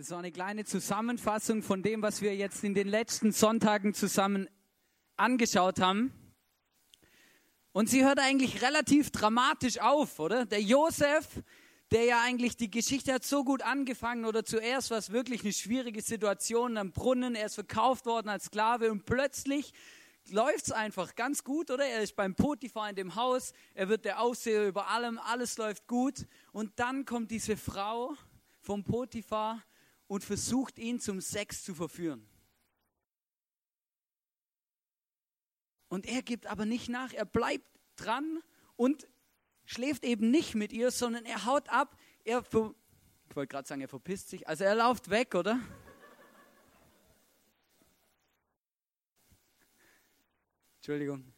Das 0.00 0.12
war 0.12 0.20
eine 0.20 0.32
kleine 0.32 0.64
Zusammenfassung 0.64 1.62
von 1.62 1.82
dem, 1.82 2.00
was 2.00 2.22
wir 2.22 2.34
jetzt 2.34 2.64
in 2.64 2.72
den 2.72 2.88
letzten 2.88 3.32
Sonntagen 3.32 3.92
zusammen 3.92 4.48
angeschaut 5.18 5.78
haben. 5.78 6.10
Und 7.72 7.90
sie 7.90 8.02
hört 8.02 8.18
eigentlich 8.18 8.62
relativ 8.62 9.10
dramatisch 9.10 9.78
auf, 9.78 10.18
oder? 10.18 10.46
Der 10.46 10.62
Josef, 10.62 11.42
der 11.90 12.04
ja 12.04 12.22
eigentlich 12.22 12.56
die 12.56 12.70
Geschichte 12.70 13.12
hat 13.12 13.24
so 13.24 13.44
gut 13.44 13.60
angefangen 13.60 14.24
oder 14.24 14.42
zuerst 14.42 14.90
war 14.90 14.96
es 14.96 15.12
wirklich 15.12 15.42
eine 15.42 15.52
schwierige 15.52 16.00
Situation 16.00 16.78
am 16.78 16.92
Brunnen, 16.92 17.34
er 17.34 17.44
ist 17.44 17.56
verkauft 17.56 18.06
worden 18.06 18.30
als 18.30 18.46
Sklave 18.46 18.90
und 18.90 19.04
plötzlich 19.04 19.74
läuft 20.30 20.68
es 20.68 20.72
einfach 20.72 21.14
ganz 21.14 21.44
gut, 21.44 21.70
oder? 21.70 21.84
Er 21.84 22.00
ist 22.00 22.16
beim 22.16 22.34
Potiphar 22.34 22.88
in 22.88 22.96
dem 22.96 23.16
Haus, 23.16 23.52
er 23.74 23.90
wird 23.90 24.06
der 24.06 24.22
Aufseher 24.22 24.66
über 24.66 24.88
allem, 24.88 25.18
alles 25.18 25.58
läuft 25.58 25.86
gut 25.86 26.26
und 26.52 26.72
dann 26.76 27.04
kommt 27.04 27.30
diese 27.30 27.58
Frau 27.58 28.14
vom 28.62 28.82
Potiphar 28.82 29.62
und 30.10 30.24
versucht 30.24 30.76
ihn 30.80 30.98
zum 30.98 31.20
Sex 31.20 31.62
zu 31.62 31.72
verführen. 31.72 32.28
Und 35.86 36.04
er 36.04 36.20
gibt 36.22 36.48
aber 36.48 36.66
nicht 36.66 36.88
nach, 36.88 37.12
er 37.12 37.24
bleibt 37.24 37.64
dran 37.94 38.40
und 38.74 39.06
schläft 39.64 40.04
eben 40.04 40.32
nicht 40.32 40.56
mit 40.56 40.72
ihr, 40.72 40.90
sondern 40.90 41.24
er 41.24 41.44
haut 41.44 41.68
ab, 41.68 41.96
er, 42.24 42.40
ich 42.40 42.52
wollte 42.52 43.46
gerade 43.46 43.68
sagen, 43.68 43.82
er 43.82 43.88
verpisst 43.88 44.30
sich, 44.30 44.48
also 44.48 44.64
er 44.64 44.74
läuft 44.74 45.10
weg, 45.10 45.36
oder? 45.36 45.60
Entschuldigung. 50.78 51.32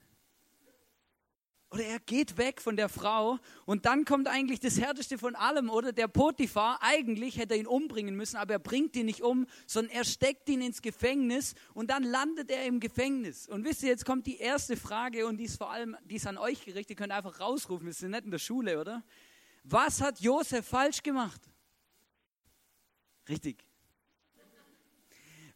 Oder 1.73 1.85
er 1.85 2.01
geht 2.01 2.37
weg 2.37 2.61
von 2.61 2.77
der 2.77 2.91
Frau 2.91 3.39
und 3.65 3.87
dann 3.87 4.05
kommt 4.05 4.29
eigentlich 4.29 4.61
das 4.61 4.79
Härteste 4.79 5.17
von 5.17 5.35
allem, 5.35 5.71
oder? 5.71 5.93
Der 5.93 6.07
Potiphar, 6.07 6.79
eigentlich 6.83 7.39
hätte 7.39 7.55
er 7.55 7.61
ihn 7.61 7.67
umbringen 7.67 8.15
müssen, 8.15 8.37
aber 8.37 8.53
er 8.53 8.59
bringt 8.59 8.95
ihn 8.95 9.07
nicht 9.07 9.23
um, 9.23 9.47
sondern 9.67 9.97
er 9.97 10.05
steckt 10.05 10.51
ihn 10.51 10.61
ins 10.61 10.83
Gefängnis 10.83 11.55
und 11.73 11.89
dann 11.89 12.03
landet 12.03 12.51
er 12.51 12.67
im 12.67 12.79
Gefängnis. 12.79 13.49
Und 13.49 13.65
wisst 13.65 13.83
ihr, 13.83 13.89
jetzt 13.89 14.05
kommt 14.05 14.27
die 14.27 14.37
erste 14.37 14.77
Frage 14.77 15.27
und 15.27 15.39
die 15.39 15.45
ist 15.45 15.57
vor 15.57 15.71
allem, 15.71 15.97
die 16.05 16.17
ist 16.17 16.27
an 16.27 16.37
euch 16.37 16.63
gerichtet, 16.63 16.91
ihr 16.91 16.97
könnt 16.97 17.13
einfach 17.13 17.41
rausrufen, 17.41 17.87
wir 17.87 17.95
sind 17.95 18.11
nicht 18.11 18.27
in 18.27 18.31
der 18.31 18.39
Schule, 18.39 18.79
oder? 18.79 19.03
Was 19.65 20.03
hat 20.03 20.21
Josef 20.21 20.67
falsch 20.67 21.03
gemacht? 21.03 21.41
Richtig. 23.31 23.65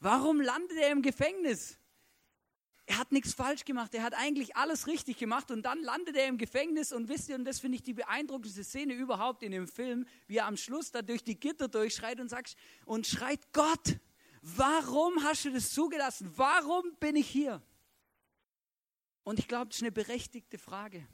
Warum 0.01 0.41
landet 0.41 0.79
er 0.79 0.93
im 0.93 1.03
Gefängnis? 1.03 1.79
Er 2.87 2.99
hat 2.99 3.11
nichts 3.11 3.35
falsch 3.35 3.65
gemacht, 3.65 3.95
er 3.95 4.05
hat 4.05 4.15
eigentlich 4.15 4.57
alles 4.57 4.87
richtig 4.87 5.19
gemacht 5.19 5.51
und 5.51 5.63
dann 5.63 5.83
landet 5.83 6.17
er 6.17 6.29
im 6.29 6.39
Gefängnis 6.39 6.93
und 6.93 7.09
wisst 7.09 7.29
ihr, 7.29 7.35
und 7.35 7.45
das 7.45 7.59
finde 7.59 7.77
ich 7.77 7.83
die 7.83 7.95
beeindruckendste 7.95 8.63
Szene 8.63 8.95
überhaupt 8.95 9.43
in 9.43 9.51
dem 9.51 9.67
Film, 9.67 10.07
wie 10.29 10.37
er 10.37 10.47
am 10.47 10.57
Schluss 10.57 10.93
da 10.93 11.03
durch 11.03 11.25
die 11.25 11.39
Gitter 11.39 11.67
durchschreit 11.67 12.21
und 12.21 12.29
sagt 12.29 12.57
und 12.85 13.07
schreit 13.07 13.53
Gott, 13.53 13.99
warum 14.41 15.23
hast 15.25 15.45
du 15.45 15.51
das 15.51 15.71
zugelassen? 15.71 16.31
Warum 16.37 16.95
bin 17.01 17.17
ich 17.17 17.29
hier? 17.29 17.61
Und 19.25 19.41
ich 19.41 19.49
glaube, 19.49 19.67
das 19.67 19.79
ist 19.79 19.83
eine 19.83 19.91
berechtigte 19.91 20.57
Frage. 20.57 21.09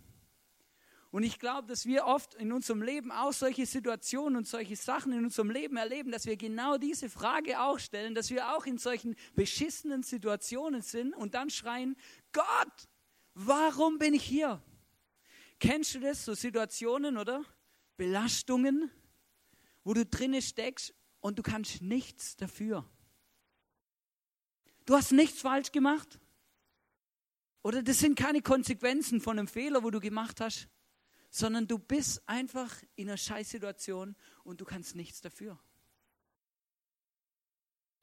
Und 1.13 1.25
ich 1.25 1.39
glaube, 1.39 1.69
dass 1.69 1.85
wir 1.85 2.07
oft 2.07 2.33
in 2.37 2.53
unserem 2.53 2.81
Leben 2.81 3.13
auch 3.13 3.35
solche 3.35 3.67
Situationen 3.67 4.35
und 4.35 4.49
solche 4.49 4.77
Sachen 4.77 5.13
in 5.13 5.25
unserem 5.25 5.51
Leben 5.51 5.77
erleben, 5.77 6.11
dass 6.11 6.25
wir 6.25 6.39
genau 6.39 6.79
diese 6.79 7.11
Frage 7.11 7.61
auch 7.61 7.79
stellen, 7.79 8.15
dass 8.15 8.31
wir 8.31 8.57
auch 8.57 8.65
in 8.65 8.79
solchen 8.79 9.15
beschissenen 9.35 10.03
Situationen 10.03 10.81
sind 10.81 11.15
und 11.15 11.35
dann 11.35 11.51
schreien, 11.51 11.97
Gott, 12.33 12.89
warum 13.35 13.99
bin 13.99 14.15
ich 14.15 14.25
hier? 14.25 14.63
Kennst 15.61 15.95
du 15.95 16.01
das, 16.01 16.25
so 16.25 16.33
Situationen 16.33 17.19
oder 17.19 17.45
Belastungen, 17.99 18.91
wo 19.85 19.93
du 19.93 20.07
drinne 20.07 20.41
steckst 20.41 20.95
und 21.21 21.39
du 21.39 21.43
kannst 21.43 21.83
nichts 21.83 22.37
dafür? 22.37 22.91
Du 24.87 24.97
hast 24.97 25.13
nichts 25.13 25.43
falsch 25.43 25.73
gemacht. 25.73 26.19
Oder 27.63 27.83
das 27.83 27.99
sind 27.99 28.19
keine 28.19 28.41
Konsequenzen 28.41 29.21
von 29.21 29.39
einem 29.39 29.47
Fehler, 29.47 29.83
wo 29.83 29.91
du 29.91 30.01
gemacht 30.01 30.41
hast 30.41 30.71
sondern 31.33 31.67
du 31.67 31.79
bist 31.79 32.23
einfach 32.29 32.71
in 32.95 33.09
einer 33.09 33.17
Scheißsituation 33.17 34.15
und 34.45 34.61
du 34.61 34.67
kannst 34.67 34.95
nichts 34.95 35.23
dafür. 35.23 35.59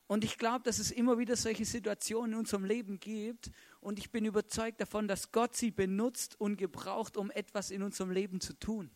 Und 0.07 0.23
ich 0.23 0.39
glaube, 0.39 0.63
dass 0.63 0.79
es 0.79 0.89
immer 0.89 1.19
wieder 1.19 1.35
solche 1.35 1.63
Situationen 1.63 2.33
in 2.33 2.39
unserem 2.39 2.65
Leben 2.65 2.99
gibt. 2.99 3.51
Und 3.79 3.99
ich 3.99 4.09
bin 4.09 4.25
überzeugt 4.25 4.81
davon, 4.81 5.07
dass 5.07 5.31
Gott 5.31 5.55
sie 5.55 5.69
benutzt 5.69 6.41
und 6.41 6.57
gebraucht, 6.57 7.15
um 7.15 7.29
etwas 7.29 7.69
in 7.69 7.83
unserem 7.83 8.09
Leben 8.09 8.41
zu 8.41 8.53
tun. 8.53 8.89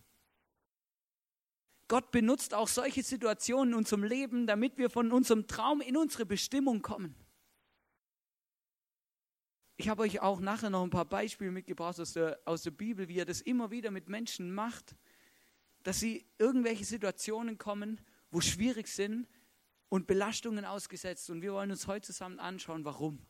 Gott 1.88 2.10
benutzt 2.10 2.56
auch 2.56 2.68
solche 2.68 3.04
Situationen 3.04 3.74
in 3.74 3.78
unserem 3.78 4.04
Leben, 4.04 4.48
damit 4.48 4.80
wir 4.80 4.90
von 4.90 5.12
unserem 5.12 5.46
Traum 5.46 5.80
in 5.82 5.96
unsere 5.96 6.26
Bestimmung 6.26 6.82
kommen. 6.82 7.16
Ich 9.76 9.90
habe 9.90 10.04
euch 10.04 10.22
auch 10.22 10.40
nachher 10.40 10.70
noch 10.70 10.84
ein 10.84 10.90
paar 10.90 11.06
Beispiele 11.06 11.52
mitgebracht 11.52 12.00
aus 12.00 12.14
der, 12.14 12.40
aus 12.46 12.62
der 12.62 12.72
Bibel, 12.72 13.08
wie 13.08 13.18
er 13.18 13.26
das 13.26 13.42
immer 13.42 13.72
wieder 13.72 13.90
mit 13.90 14.08
Menschen 14.08 14.54
macht, 14.54 14.96
dass 15.82 16.00
sie 16.00 16.26
irgendwelche 16.38 16.86
Situationen 16.86 17.58
kommen, 17.58 18.00
wo 18.30 18.40
schwierig 18.40 18.88
sind 18.88 19.28
und 19.90 20.08
Belastungen 20.08 20.66
ausgesetzt. 20.66 21.30
Und 21.30 21.42
wir 21.42 21.54
wollen 21.54 21.72
uns 21.72 21.88
heute 21.88 22.08
zusammen 22.08 22.40
anschauen, 22.40 22.86
warum. 22.86 23.26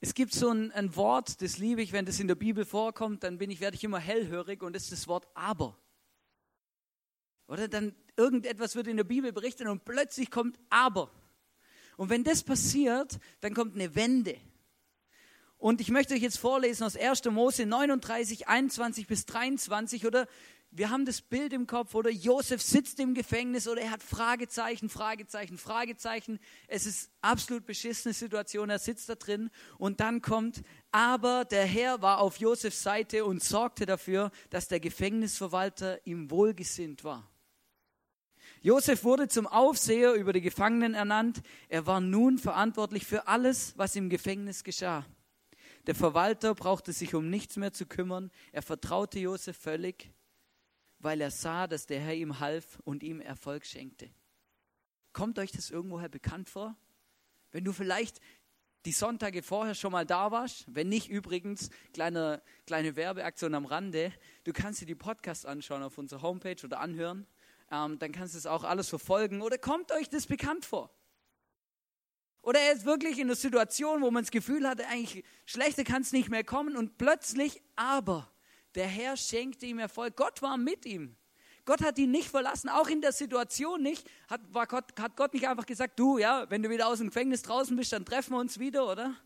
Es 0.00 0.14
gibt 0.14 0.32
so 0.32 0.50
ein, 0.50 0.72
ein, 0.72 0.96
Wort, 0.96 1.40
das 1.42 1.58
liebe 1.58 1.80
ich, 1.80 1.92
wenn 1.92 2.04
das 2.04 2.18
in 2.18 2.26
der 2.26 2.34
Bibel 2.34 2.64
vorkommt, 2.64 3.22
dann 3.22 3.38
bin 3.38 3.50
ich, 3.50 3.60
werde 3.60 3.76
ich 3.76 3.84
immer 3.84 4.00
hellhörig 4.00 4.62
und 4.62 4.74
das 4.74 4.84
ist 4.84 4.92
das 4.92 5.06
Wort 5.06 5.28
aber. 5.34 5.78
Oder 7.46 7.68
dann 7.68 7.94
irgendetwas 8.16 8.76
wird 8.76 8.86
in 8.86 8.96
der 8.96 9.04
Bibel 9.04 9.32
berichtet 9.32 9.68
und 9.68 9.84
plötzlich 9.84 10.30
kommt 10.30 10.58
aber. 10.70 11.10
Und 11.96 12.10
wenn 12.10 12.24
das 12.24 12.42
passiert, 12.42 13.18
dann 13.40 13.54
kommt 13.54 13.74
eine 13.74 13.94
Wende. 13.94 14.36
Und 15.58 15.80
ich 15.80 15.90
möchte 15.90 16.14
euch 16.14 16.22
jetzt 16.22 16.38
vorlesen 16.38 16.84
aus 16.84 16.96
1. 16.96 17.24
Mose 17.26 17.66
39, 17.66 18.48
21 18.48 19.06
bis 19.06 19.26
23 19.26 20.06
oder 20.06 20.26
wir 20.74 20.88
haben 20.88 21.04
das 21.04 21.20
Bild 21.20 21.52
im 21.52 21.66
Kopf 21.66 21.94
oder 21.94 22.10
Josef 22.10 22.62
sitzt 22.62 22.98
im 22.98 23.12
Gefängnis 23.12 23.68
oder 23.68 23.82
er 23.82 23.90
hat 23.90 24.02
Fragezeichen, 24.02 24.88
Fragezeichen, 24.88 25.58
Fragezeichen. 25.58 26.40
Es 26.66 26.86
ist 26.86 27.10
absolut 27.20 27.66
beschissene 27.66 28.14
Situation, 28.14 28.70
er 28.70 28.78
sitzt 28.78 29.08
da 29.08 29.14
drin 29.14 29.50
und 29.76 30.00
dann 30.00 30.22
kommt, 30.22 30.62
aber 30.90 31.44
der 31.44 31.66
Herr 31.66 32.00
war 32.00 32.20
auf 32.20 32.38
Josefs 32.38 32.82
Seite 32.82 33.26
und 33.26 33.44
sorgte 33.44 33.84
dafür, 33.84 34.32
dass 34.48 34.66
der 34.66 34.80
Gefängnisverwalter 34.80 36.04
ihm 36.06 36.30
wohlgesinnt 36.30 37.04
war. 37.04 37.31
Josef 38.64 39.02
wurde 39.02 39.26
zum 39.26 39.48
Aufseher 39.48 40.14
über 40.14 40.32
die 40.32 40.40
Gefangenen 40.40 40.94
ernannt. 40.94 41.42
Er 41.68 41.84
war 41.86 42.00
nun 42.00 42.38
verantwortlich 42.38 43.04
für 43.04 43.26
alles, 43.26 43.76
was 43.76 43.96
im 43.96 44.08
Gefängnis 44.08 44.62
geschah. 44.62 45.04
Der 45.88 45.96
Verwalter 45.96 46.54
brauchte 46.54 46.92
sich 46.92 47.16
um 47.16 47.28
nichts 47.28 47.56
mehr 47.56 47.72
zu 47.72 47.86
kümmern. 47.86 48.30
Er 48.52 48.62
vertraute 48.62 49.18
Josef 49.18 49.56
völlig, 49.56 50.12
weil 51.00 51.20
er 51.20 51.32
sah, 51.32 51.66
dass 51.66 51.86
der 51.86 51.98
Herr 51.98 52.14
ihm 52.14 52.38
half 52.38 52.78
und 52.84 53.02
ihm 53.02 53.20
Erfolg 53.20 53.66
schenkte. 53.66 54.08
Kommt 55.12 55.40
euch 55.40 55.50
das 55.50 55.70
irgendwoher 55.70 56.08
bekannt 56.08 56.48
vor? 56.48 56.76
Wenn 57.50 57.64
du 57.64 57.72
vielleicht 57.72 58.20
die 58.84 58.92
Sonntage 58.92 59.42
vorher 59.42 59.74
schon 59.74 59.90
mal 59.90 60.06
da 60.06 60.30
warst, 60.30 60.66
wenn 60.68 60.88
nicht 60.88 61.08
übrigens, 61.08 61.70
kleine, 61.92 62.40
kleine 62.66 62.94
Werbeaktion 62.94 63.56
am 63.56 63.66
Rande, 63.66 64.12
du 64.44 64.52
kannst 64.52 64.80
dir 64.80 64.86
die 64.86 64.94
Podcasts 64.94 65.44
anschauen 65.44 65.82
auf 65.82 65.98
unserer 65.98 66.22
Homepage 66.22 66.64
oder 66.64 66.78
anhören 66.78 67.26
ähm, 67.72 67.98
dann 67.98 68.12
kannst 68.12 68.34
du 68.34 68.38
es 68.38 68.46
auch 68.46 68.64
alles 68.64 68.88
verfolgen. 68.88 69.42
Oder 69.42 69.58
kommt 69.58 69.90
euch 69.92 70.08
das 70.08 70.26
bekannt 70.26 70.64
vor? 70.64 70.94
Oder 72.42 72.60
er 72.60 72.72
ist 72.72 72.84
wirklich 72.84 73.18
in 73.18 73.28
einer 73.28 73.36
Situation, 73.36 74.02
wo 74.02 74.10
man 74.10 74.24
das 74.24 74.30
Gefühl 74.30 74.68
hatte, 74.68 74.86
eigentlich 74.88 75.24
schlechter 75.46 75.84
kann 75.84 76.02
es 76.02 76.12
nicht 76.12 76.28
mehr 76.28 76.44
kommen 76.44 76.76
und 76.76 76.98
plötzlich, 76.98 77.62
aber 77.76 78.30
der 78.74 78.86
Herr 78.86 79.16
schenkte 79.16 79.66
ihm 79.66 79.78
Erfolg. 79.78 80.16
Gott 80.16 80.42
war 80.42 80.56
mit 80.56 80.84
ihm. 80.84 81.16
Gott 81.64 81.82
hat 81.82 81.96
ihn 81.98 82.10
nicht 82.10 82.28
verlassen, 82.28 82.68
auch 82.68 82.88
in 82.88 83.00
der 83.00 83.12
Situation 83.12 83.80
nicht. 83.80 84.10
Hat, 84.28 84.40
Gott, 84.52 84.98
hat 84.98 85.16
Gott 85.16 85.32
nicht 85.32 85.46
einfach 85.46 85.66
gesagt, 85.66 85.98
du, 85.98 86.18
ja, 86.18 86.50
wenn 86.50 86.62
du 86.62 86.70
wieder 86.70 86.88
aus 86.88 86.98
dem 86.98 87.08
Gefängnis 87.08 87.42
draußen 87.42 87.76
bist, 87.76 87.92
dann 87.92 88.04
treffen 88.04 88.32
wir 88.32 88.40
uns 88.40 88.58
wieder, 88.58 88.90
oder? 88.90 89.16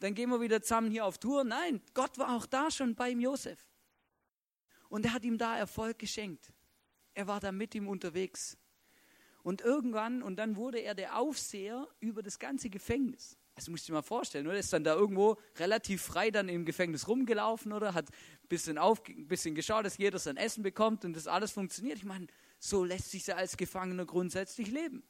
Dann 0.00 0.14
gehen 0.14 0.28
wir 0.28 0.40
wieder 0.40 0.60
zusammen 0.60 0.90
hier 0.90 1.04
auf 1.04 1.18
Tour. 1.18 1.44
Nein, 1.44 1.80
Gott 1.94 2.18
war 2.18 2.34
auch 2.34 2.46
da 2.46 2.70
schon 2.72 2.96
beim 2.96 3.20
Josef. 3.20 3.64
Und 4.88 5.04
er 5.04 5.12
hat 5.12 5.22
ihm 5.22 5.38
da 5.38 5.56
Erfolg 5.56 6.00
geschenkt. 6.00 6.52
Er 7.18 7.26
war 7.26 7.40
da 7.40 7.50
mit 7.50 7.74
ihm 7.74 7.88
unterwegs. 7.88 8.56
Und 9.42 9.60
irgendwann, 9.60 10.22
und 10.22 10.36
dann 10.36 10.54
wurde 10.54 10.78
er 10.78 10.94
der 10.94 11.18
Aufseher 11.18 11.88
über 11.98 12.22
das 12.22 12.38
ganze 12.38 12.70
Gefängnis. 12.70 13.36
Das 13.56 13.68
musst 13.68 13.88
du 13.88 13.90
dir 13.90 13.94
mal 13.94 14.02
vorstellen, 14.02 14.46
oder? 14.46 14.54
Er 14.54 14.60
ist 14.60 14.72
dann 14.72 14.84
da 14.84 14.94
irgendwo 14.94 15.36
relativ 15.56 16.00
frei 16.00 16.30
dann 16.30 16.48
im 16.48 16.64
Gefängnis 16.64 17.08
rumgelaufen, 17.08 17.72
oder? 17.72 17.92
Hat 17.92 18.08
ein 18.08 18.48
bisschen, 18.48 18.78
auf, 18.78 19.02
ein 19.08 19.26
bisschen 19.26 19.56
geschaut, 19.56 19.84
dass 19.84 19.98
jeder 19.98 20.20
sein 20.20 20.36
Essen 20.36 20.62
bekommt 20.62 21.04
und 21.04 21.16
das 21.16 21.26
alles 21.26 21.50
funktioniert. 21.50 21.98
Ich 21.98 22.04
meine, 22.04 22.28
so 22.60 22.84
lässt 22.84 23.10
sich 23.10 23.26
ja 23.26 23.34
als 23.34 23.56
Gefangener 23.56 24.06
grundsätzlich 24.06 24.70
leben. 24.70 25.02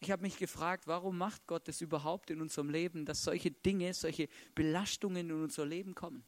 Ich 0.00 0.10
habe 0.10 0.20
mich 0.20 0.36
gefragt, 0.36 0.86
warum 0.86 1.16
macht 1.16 1.46
Gott 1.46 1.66
das 1.66 1.80
überhaupt 1.80 2.28
in 2.28 2.42
unserem 2.42 2.68
Leben, 2.68 3.06
dass 3.06 3.24
solche 3.24 3.52
Dinge, 3.52 3.94
solche 3.94 4.28
Belastungen 4.54 5.30
in 5.30 5.42
unser 5.44 5.64
Leben 5.64 5.94
kommen? 5.94 6.26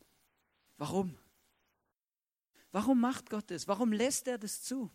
Warum? 0.79 1.19
Warum 2.75 3.01
macht 3.01 3.31
Gott 3.31 3.53
das? 3.53 3.69
Warum 3.69 3.93
lässt 3.93 4.27
er 4.27 4.37
das 4.37 4.65
zu? 4.65 4.91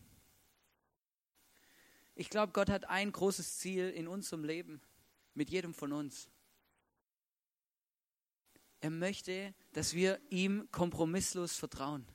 Ich 2.13 2.29
glaube, 2.29 2.51
Gott 2.51 2.69
hat 2.69 2.89
ein 2.89 3.09
großes 3.09 3.59
Ziel 3.59 3.89
in 3.91 4.09
unserem 4.09 4.43
Leben, 4.43 4.81
mit 5.33 5.49
jedem 5.49 5.73
von 5.73 5.93
uns. 5.93 6.29
Er 8.81 8.89
möchte, 8.89 9.53
dass 9.71 9.93
wir 9.93 10.19
ihm 10.29 10.67
kompromisslos 10.73 11.55
vertrauen. 11.55 12.05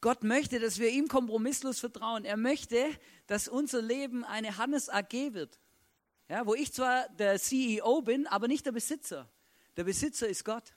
Gott 0.00 0.22
möchte, 0.22 0.60
dass 0.60 0.78
wir 0.78 0.90
ihm 0.90 1.08
kompromisslos 1.08 1.80
vertrauen. 1.80 2.24
Er 2.24 2.36
möchte, 2.36 2.96
dass 3.26 3.48
unser 3.48 3.82
Leben 3.82 4.22
eine 4.22 4.56
Hannes 4.56 4.88
AG 4.88 5.34
wird. 5.34 5.58
Ja, 6.28 6.46
wo 6.46 6.54
ich 6.54 6.72
zwar 6.72 7.08
der 7.08 7.40
CEO 7.40 8.02
bin, 8.02 8.28
aber 8.28 8.46
nicht 8.46 8.66
der 8.66 8.72
Besitzer. 8.72 9.28
Der 9.76 9.82
Besitzer 9.82 10.28
ist 10.28 10.44
Gott. 10.44 10.76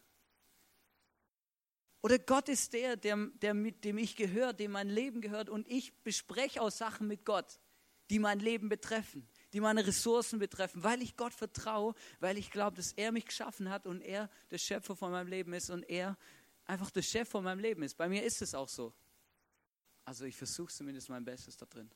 Oder 2.06 2.20
Gott 2.20 2.50
ist 2.50 2.72
der, 2.74 2.98
der, 2.98 3.18
der 3.42 3.56
mit 3.56 3.84
dem 3.84 3.98
ich 3.98 4.16
gehöre, 4.16 4.54
dem 4.54 4.74
mein 4.74 4.90
Leben 4.90 5.22
gehört 5.22 5.50
und 5.50 5.68
ich 5.68 5.92
bespreche 6.04 6.62
auch 6.62 6.70
Sachen 6.70 7.08
mit 7.08 7.26
Gott, 7.26 7.60
die 8.12 8.20
mein 8.20 8.38
Leben 8.38 8.70
betreffen, 8.70 9.28
die 9.54 9.60
meine 9.60 9.88
Ressourcen 9.88 10.38
betreffen, 10.38 10.84
weil 10.84 11.02
ich 11.02 11.18
Gott 11.18 11.34
vertraue, 11.34 11.96
weil 12.20 12.38
ich 12.38 12.52
glaube, 12.52 12.78
dass 12.78 12.92
er 12.92 13.12
mich 13.12 13.26
geschaffen 13.26 13.72
hat 13.72 13.88
und 13.88 14.02
er 14.02 14.30
der 14.52 14.60
Schöpfer 14.60 14.96
von 14.96 15.10
meinem 15.10 15.30
Leben 15.30 15.52
ist 15.54 15.72
und 15.72 15.82
er 15.82 16.16
einfach 16.66 16.92
der 16.92 17.02
Chef 17.02 17.28
von 17.28 17.44
meinem 17.44 17.58
Leben 17.58 17.82
ist. 17.82 17.98
Bei 17.98 18.08
mir 18.08 18.24
ist 18.24 18.40
es 18.44 18.54
auch 18.54 18.70
so. 18.70 18.94
Also 20.04 20.26
ich 20.26 20.36
versuche 20.36 20.72
zumindest 20.72 21.10
mein 21.10 21.26
Bestes 21.26 21.58
da 21.58 21.66
drin. 21.66 21.90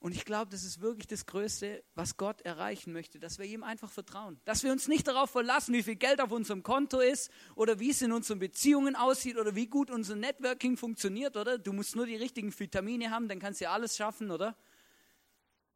Und 0.00 0.12
ich 0.12 0.24
glaube, 0.24 0.50
das 0.50 0.64
ist 0.64 0.80
wirklich 0.80 1.06
das 1.06 1.26
Größte, 1.26 1.84
was 1.94 2.16
Gott 2.16 2.40
erreichen 2.40 2.90
möchte, 2.94 3.20
dass 3.20 3.38
wir 3.38 3.44
ihm 3.44 3.62
einfach 3.62 3.90
vertrauen. 3.90 4.40
Dass 4.46 4.64
wir 4.64 4.72
uns 4.72 4.88
nicht 4.88 5.06
darauf 5.06 5.28
verlassen, 5.28 5.74
wie 5.74 5.82
viel 5.82 5.96
Geld 5.96 6.22
auf 6.22 6.32
unserem 6.32 6.62
Konto 6.62 7.00
ist 7.00 7.30
oder 7.54 7.78
wie 7.78 7.90
es 7.90 8.00
in 8.00 8.10
unseren 8.10 8.38
Beziehungen 8.38 8.96
aussieht 8.96 9.36
oder 9.36 9.54
wie 9.54 9.66
gut 9.66 9.90
unser 9.90 10.16
Networking 10.16 10.78
funktioniert, 10.78 11.36
oder? 11.36 11.58
Du 11.58 11.74
musst 11.74 11.96
nur 11.96 12.06
die 12.06 12.16
richtigen 12.16 12.58
Vitamine 12.58 13.10
haben, 13.10 13.28
dann 13.28 13.38
kannst 13.38 13.60
du 13.60 13.64
ja 13.64 13.72
alles 13.72 13.94
schaffen, 13.94 14.30
oder? 14.30 14.56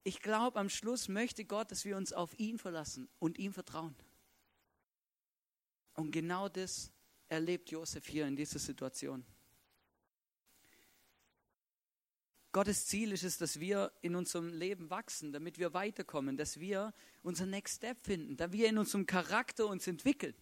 Ich 0.05 0.21
glaube, 0.21 0.59
am 0.59 0.71
Schluss 0.71 1.09
möchte 1.09 1.44
Gott, 1.44 1.71
dass 1.71 1.85
wir 1.85 1.99
uns 1.99 2.15
auf 2.15 2.38
ihn 2.38 2.59
verlassen 2.59 3.11
und 3.19 3.38
ihm 3.38 3.53
vertrauen. 3.53 3.94
Und 5.97 6.12
genau 6.12 6.49
das 6.49 6.91
erlebt 7.29 7.71
Josef 7.71 8.06
hier 8.06 8.26
in 8.26 8.37
dieser 8.37 8.59
Situation. 8.59 9.23
Gottes 12.55 12.87
Ziel 12.87 13.11
ist 13.11 13.25
es, 13.25 13.37
dass 13.37 13.59
wir 13.59 13.91
in 14.01 14.15
unserem 14.15 14.53
Leben 14.53 14.89
wachsen, 14.89 15.33
damit 15.33 15.59
wir 15.59 15.75
weiterkommen, 15.75 16.37
dass 16.37 16.61
wir 16.61 16.95
unser 17.25 17.47
Next 17.47 17.79
Step 17.79 18.01
finden, 18.06 18.37
dass 18.37 18.53
wir 18.53 18.69
in 18.69 18.79
unserem 18.79 19.06
Charakter 19.06 19.67
uns 19.67 19.89
entwickeln. 19.89 20.37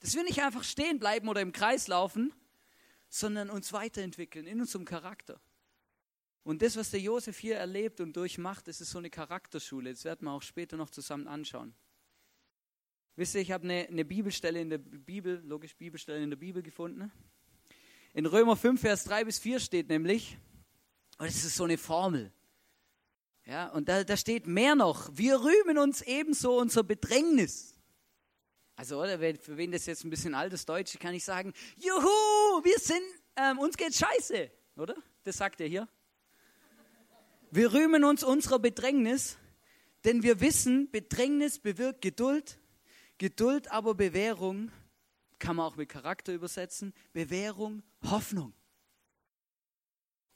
Dass 0.00 0.14
wir 0.14 0.22
nicht 0.22 0.42
einfach 0.42 0.62
stehen 0.62 0.98
bleiben 0.98 1.28
oder 1.30 1.40
im 1.40 1.52
Kreis 1.52 1.88
laufen, 1.88 2.34
sondern 3.08 3.48
uns 3.48 3.72
weiterentwickeln 3.72 4.46
in 4.46 4.60
unserem 4.60 4.84
Charakter. 4.84 5.40
Und 6.42 6.60
das, 6.60 6.76
was 6.76 6.90
der 6.90 7.00
Josef 7.00 7.38
hier 7.38 7.56
erlebt 7.56 8.02
und 8.02 8.14
durchmacht, 8.18 8.68
das 8.68 8.82
ist 8.82 8.90
so 8.90 8.98
eine 8.98 9.08
Charakterschule. 9.08 9.90
Das 9.90 10.04
werden 10.04 10.26
wir 10.26 10.32
auch 10.32 10.42
später 10.42 10.76
noch 10.76 10.90
zusammen 10.90 11.26
anschauen. 11.26 11.74
Wisst 13.14 13.34
ihr, 13.34 13.40
ich 13.40 13.50
habe 13.50 13.64
eine, 13.64 13.88
eine 13.88 14.04
Bibelstelle 14.04 14.60
in 14.60 14.68
der 14.68 14.76
Bibel, 14.76 15.42
logisch 15.42 15.74
Bibelstelle 15.74 16.22
in 16.22 16.28
der 16.28 16.36
Bibel 16.36 16.62
gefunden. 16.62 17.10
In 18.12 18.26
Römer 18.26 18.56
5, 18.56 18.78
Vers 18.78 19.04
3 19.04 19.24
bis 19.24 19.38
4 19.38 19.58
steht 19.58 19.88
nämlich, 19.88 20.36
und 21.18 21.26
es 21.26 21.44
ist 21.44 21.56
so 21.56 21.64
eine 21.64 21.78
Formel. 21.78 22.32
Ja, 23.46 23.68
und 23.68 23.88
da, 23.88 24.02
da 24.02 24.16
steht 24.16 24.46
mehr 24.46 24.74
noch. 24.74 25.08
Wir 25.12 25.40
rühmen 25.40 25.78
uns 25.78 26.02
ebenso 26.02 26.58
unser 26.58 26.82
Bedrängnis. 26.82 27.74
Also, 28.74 29.00
oder, 29.00 29.18
für 29.18 29.56
wen 29.56 29.72
das 29.72 29.86
jetzt 29.86 30.04
ein 30.04 30.10
bisschen 30.10 30.34
altes 30.34 30.66
Deutsch 30.66 30.98
kann 30.98 31.14
ich 31.14 31.24
sagen, 31.24 31.54
juhu, 31.76 32.64
wir 32.64 32.78
sind, 32.78 33.02
ähm, 33.36 33.58
uns 33.58 33.76
geht's 33.76 33.98
scheiße, 33.98 34.50
oder? 34.76 34.96
Das 35.24 35.36
sagt 35.36 35.60
er 35.60 35.68
hier. 35.68 35.88
Wir 37.50 37.72
rühmen 37.72 38.04
uns 38.04 38.22
unserer 38.22 38.58
Bedrängnis, 38.58 39.38
denn 40.04 40.22
wir 40.22 40.40
wissen, 40.40 40.90
Bedrängnis 40.90 41.58
bewirkt 41.58 42.02
Geduld, 42.02 42.58
Geduld 43.16 43.70
aber 43.70 43.94
Bewährung, 43.94 44.70
kann 45.38 45.56
man 45.56 45.66
auch 45.66 45.76
mit 45.76 45.88
Charakter 45.88 46.34
übersetzen, 46.34 46.92
Bewährung, 47.12 47.82
Hoffnung. 48.02 48.52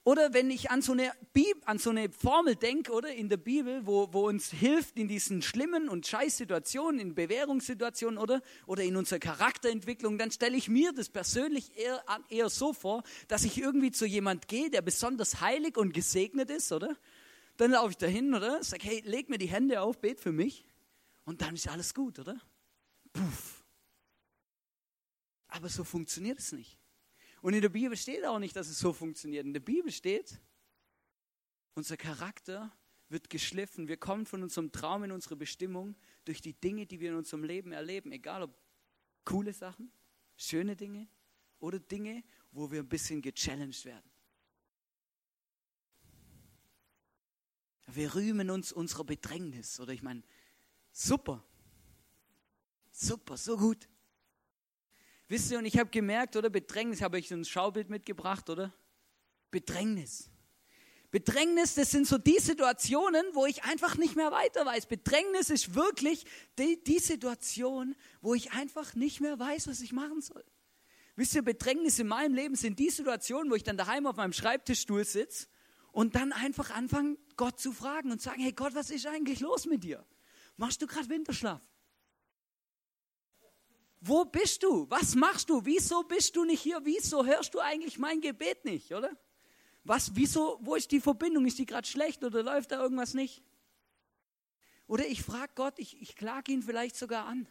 Oder 0.03 0.33
wenn 0.33 0.49
ich 0.49 0.71
an 0.71 0.81
so 0.81 0.93
eine, 0.93 1.11
Bib 1.31 1.61
an 1.65 1.77
so 1.77 1.91
eine 1.91 2.11
Formel 2.11 2.55
denke, 2.55 2.91
oder 2.91 3.13
in 3.13 3.29
der 3.29 3.37
Bibel, 3.37 3.85
wo, 3.85 4.11
wo 4.11 4.27
uns 4.27 4.49
hilft 4.49 4.97
in 4.97 5.07
diesen 5.07 5.43
schlimmen 5.43 5.89
und 5.89 6.07
scheiß 6.07 6.37
Situationen, 6.37 6.99
in 6.99 7.13
Bewährungssituationen, 7.13 8.17
oder, 8.17 8.41
oder 8.65 8.83
in 8.83 8.95
unserer 8.95 9.19
Charakterentwicklung, 9.19 10.17
dann 10.17 10.31
stelle 10.31 10.57
ich 10.57 10.69
mir 10.69 10.91
das 10.91 11.09
persönlich 11.09 11.77
eher, 11.77 12.03
eher 12.29 12.49
so 12.49 12.73
vor, 12.73 13.03
dass 13.27 13.43
ich 13.43 13.59
irgendwie 13.59 13.91
zu 13.91 14.07
jemand 14.07 14.47
gehe, 14.47 14.71
der 14.71 14.81
besonders 14.81 15.39
heilig 15.39 15.77
und 15.77 15.93
gesegnet 15.93 16.49
ist, 16.49 16.71
oder? 16.71 16.97
Dann 17.57 17.71
laufe 17.71 17.91
ich 17.91 17.97
dahin, 17.97 18.33
oder? 18.33 18.63
Sag, 18.63 18.83
hey, 18.83 19.03
leg 19.05 19.29
mir 19.29 19.37
die 19.37 19.49
Hände 19.49 19.81
auf, 19.81 19.99
bet 19.99 20.19
für 20.19 20.31
mich. 20.31 20.65
Und 21.25 21.43
dann 21.43 21.53
ist 21.53 21.67
alles 21.67 21.93
gut, 21.93 22.17
oder? 22.17 22.41
Puff. 23.13 23.63
Aber 25.47 25.69
so 25.69 25.83
funktioniert 25.83 26.39
es 26.39 26.53
nicht. 26.53 26.80
Und 27.41 27.55
in 27.55 27.61
der 27.61 27.69
Bibel 27.69 27.97
steht 27.97 28.23
auch 28.23 28.39
nicht, 28.39 28.55
dass 28.55 28.69
es 28.69 28.79
so 28.79 28.93
funktioniert. 28.93 29.45
In 29.45 29.53
der 29.53 29.59
Bibel 29.59 29.91
steht, 29.91 30.39
unser 31.73 31.97
Charakter 31.97 32.71
wird 33.09 33.29
geschliffen. 33.29 33.87
Wir 33.87 33.97
kommen 33.97 34.25
von 34.25 34.43
unserem 34.43 34.71
Traum 34.71 35.03
in 35.03 35.11
unsere 35.11 35.35
Bestimmung 35.35 35.95
durch 36.23 36.41
die 36.41 36.53
Dinge, 36.53 36.85
die 36.85 36.99
wir 36.99 37.09
in 37.09 37.17
unserem 37.17 37.43
Leben 37.43 37.71
erleben. 37.71 38.11
Egal 38.11 38.43
ob 38.43 38.55
coole 39.25 39.53
Sachen, 39.53 39.91
schöne 40.37 40.75
Dinge 40.75 41.07
oder 41.59 41.79
Dinge, 41.79 42.23
wo 42.51 42.71
wir 42.71 42.79
ein 42.79 42.89
bisschen 42.89 43.21
gechallenged 43.21 43.85
werden. 43.85 44.09
Wir 47.87 48.13
rühmen 48.15 48.49
uns 48.49 48.71
unserer 48.71 49.03
Bedrängnis. 49.03 49.79
Oder 49.79 49.93
ich 49.93 50.03
meine, 50.03 50.23
super. 50.91 51.43
Super, 52.91 53.35
so 53.35 53.57
gut. 53.57 53.89
Wisst 55.31 55.49
ihr, 55.49 55.59
und 55.59 55.65
ich 55.65 55.77
habe 55.77 55.89
gemerkt, 55.89 56.35
oder 56.35 56.49
Bedrängnis, 56.49 57.01
habe 57.01 57.17
ich 57.17 57.31
ein 57.31 57.45
Schaubild 57.45 57.89
mitgebracht, 57.89 58.49
oder? 58.49 58.73
Bedrängnis. 59.49 60.29
Bedrängnis, 61.09 61.73
das 61.75 61.89
sind 61.89 62.05
so 62.05 62.17
die 62.17 62.37
Situationen, 62.37 63.23
wo 63.31 63.45
ich 63.45 63.63
einfach 63.63 63.95
nicht 63.95 64.17
mehr 64.17 64.33
weiter 64.33 64.65
weiß. 64.65 64.87
Bedrängnis 64.87 65.49
ist 65.49 65.73
wirklich 65.73 66.25
die, 66.59 66.83
die 66.83 66.99
Situation, 66.99 67.95
wo 68.19 68.33
ich 68.33 68.51
einfach 68.51 68.93
nicht 68.93 69.21
mehr 69.21 69.39
weiß, 69.39 69.69
was 69.69 69.79
ich 69.79 69.93
machen 69.93 70.19
soll. 70.19 70.43
Wisst 71.15 71.33
ihr, 71.33 71.43
Bedrängnis 71.43 71.97
in 71.99 72.07
meinem 72.07 72.33
Leben 72.33 72.55
sind 72.55 72.77
die 72.77 72.89
Situationen, 72.89 73.49
wo 73.49 73.55
ich 73.55 73.63
dann 73.63 73.77
daheim 73.77 74.07
auf 74.07 74.17
meinem 74.17 74.33
Schreibtischstuhl 74.33 75.05
sitze 75.05 75.47
und 75.93 76.15
dann 76.15 76.33
einfach 76.33 76.71
anfange, 76.71 77.15
Gott 77.37 77.57
zu 77.57 77.71
fragen 77.71 78.11
und 78.11 78.21
sagen, 78.21 78.41
hey 78.41 78.51
Gott, 78.51 78.75
was 78.75 78.89
ist 78.89 79.07
eigentlich 79.07 79.39
los 79.39 79.65
mit 79.65 79.85
dir? 79.85 80.05
Machst 80.57 80.81
du 80.81 80.87
gerade 80.87 81.07
Winterschlaf? 81.07 81.61
Wo 84.01 84.25
bist 84.25 84.63
du? 84.63 84.89
Was 84.89 85.13
machst 85.13 85.49
du? 85.49 85.63
Wieso 85.63 86.01
bist 86.01 86.35
du 86.35 86.43
nicht 86.43 86.61
hier? 86.61 86.81
Wieso 86.83 87.23
hörst 87.23 87.53
du 87.53 87.59
eigentlich 87.59 87.99
mein 87.99 88.19
Gebet 88.19 88.65
nicht, 88.65 88.91
oder? 88.91 89.11
Was, 89.83 90.15
wieso, 90.15 90.57
wo 90.61 90.75
ist 90.75 90.91
die 90.91 90.99
Verbindung? 90.99 91.45
Ist 91.45 91.59
die 91.59 91.67
gerade 91.67 91.87
schlecht 91.87 92.23
oder 92.23 92.41
läuft 92.41 92.71
da 92.71 92.81
irgendwas 92.81 93.13
nicht? 93.13 93.43
Oder 94.87 95.05
ich 95.05 95.21
frage 95.21 95.51
Gott, 95.53 95.77
ich, 95.77 96.01
ich 96.01 96.15
klage 96.15 96.51
ihn 96.51 96.63
vielleicht 96.63 96.95
sogar 96.95 97.25
an. 97.25 97.47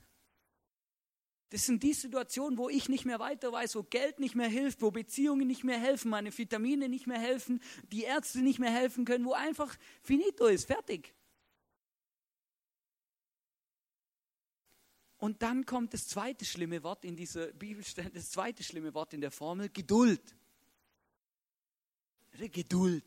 Das 1.51 1.67
sind 1.67 1.83
die 1.85 1.93
Situationen, 1.93 2.59
wo 2.59 2.69
ich 2.69 2.89
nicht 2.89 3.05
mehr 3.05 3.21
weiter 3.21 3.53
weiß, 3.53 3.77
wo 3.77 3.85
Geld 3.85 4.19
nicht 4.19 4.35
mehr 4.35 4.49
hilft, 4.49 4.83
wo 4.83 4.91
Beziehungen 4.91 5.47
nicht 5.47 5.65
mehr 5.65 5.79
helfen, 5.79 6.11
meine 6.11 6.37
Vitamine 6.37 6.89
nicht 6.89 7.07
mehr 7.07 7.19
helfen, 7.19 7.61
die 7.93 8.03
Ärzte 8.03 8.41
nicht 8.41 8.59
mehr 8.59 8.71
helfen 8.71 9.05
können, 9.05 9.25
wo 9.25 9.33
einfach 9.33 9.77
finito 10.03 10.47
ist, 10.47 10.67
fertig. 10.67 11.15
Und 15.21 15.43
dann 15.43 15.67
kommt 15.67 15.93
das 15.93 16.09
zweite 16.09 16.47
schlimme 16.47 16.83
Wort 16.83 17.05
in 17.05 17.15
dieser 17.15 17.49
Bibelstelle, 17.49 18.09
das 18.09 18.31
zweite 18.31 18.63
schlimme 18.63 18.95
Wort 18.95 19.13
in 19.13 19.21
der 19.21 19.31
Formel, 19.31 19.69
Geduld. 19.69 20.35
Geduld. 22.39 23.05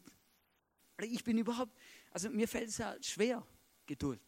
Ich 1.01 1.23
bin 1.23 1.39
überhaupt, 1.39 1.75
also 2.11 2.29
mir 2.29 2.47
fällt 2.47 2.69
es 2.69 2.77
ja 2.77 2.95
schwer, 3.01 3.43
Geduld. 3.87 4.21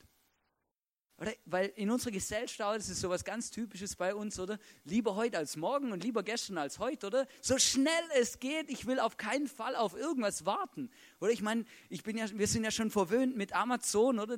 Weil 1.46 1.72
in 1.78 1.90
unserer 1.90 2.12
Gesellschaft 2.12 2.78
ist 2.78 2.90
es 2.90 3.00
so 3.00 3.10
was 3.10 3.24
ganz 3.24 3.50
Typisches 3.50 3.96
bei 3.96 4.14
uns, 4.14 4.38
oder? 4.38 4.60
Lieber 4.84 5.16
heute 5.16 5.38
als 5.38 5.56
morgen 5.56 5.94
und 5.94 6.04
lieber 6.04 6.24
gestern 6.24 6.58
als 6.58 6.78
heute, 6.78 7.08
oder? 7.08 7.28
So 7.42 7.58
schnell 7.58 8.04
es 8.20 8.40
geht, 8.40 8.70
ich 8.70 8.86
will 8.86 9.00
auf 9.00 9.16
keinen 9.16 9.48
Fall 9.48 9.78
auf 9.78 9.96
irgendwas 9.96 10.46
warten. 10.46 10.90
Oder 11.22 11.32
ich 11.32 11.42
meine, 11.42 11.64
ich 11.90 12.06
ja, 12.06 12.26
wir 12.38 12.48
sind 12.48 12.66
ja 12.66 12.72
schon 12.72 12.92
verwöhnt 12.92 13.38
mit 13.38 13.54
Amazon, 13.54 14.20
oder? 14.20 14.38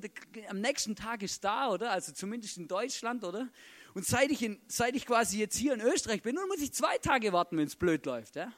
Am 0.50 0.62
nächsten 0.62 0.96
Tag 0.96 1.24
ist 1.24 1.44
da, 1.44 1.72
oder? 1.72 1.92
Also 1.92 2.12
zumindest 2.12 2.58
in 2.58 2.68
Deutschland, 2.68 3.24
oder? 3.24 3.50
Und 3.96 4.06
seit 4.06 4.30
ich, 4.30 4.44
in, 4.44 4.62
seit 4.68 4.96
ich 4.96 5.08
quasi 5.08 5.40
jetzt 5.40 5.58
hier 5.58 5.74
in 5.74 5.82
Österreich 5.82 6.22
bin, 6.22 6.36
nun 6.36 6.48
muss 6.48 6.62
ich 6.62 6.72
zwei 6.74 7.00
Tage 7.00 7.34
warten, 7.34 7.58
wenn 7.58 7.66
es 7.66 7.76
blöd 7.76 8.06
läuft, 8.06 8.36
ja? 8.36 8.54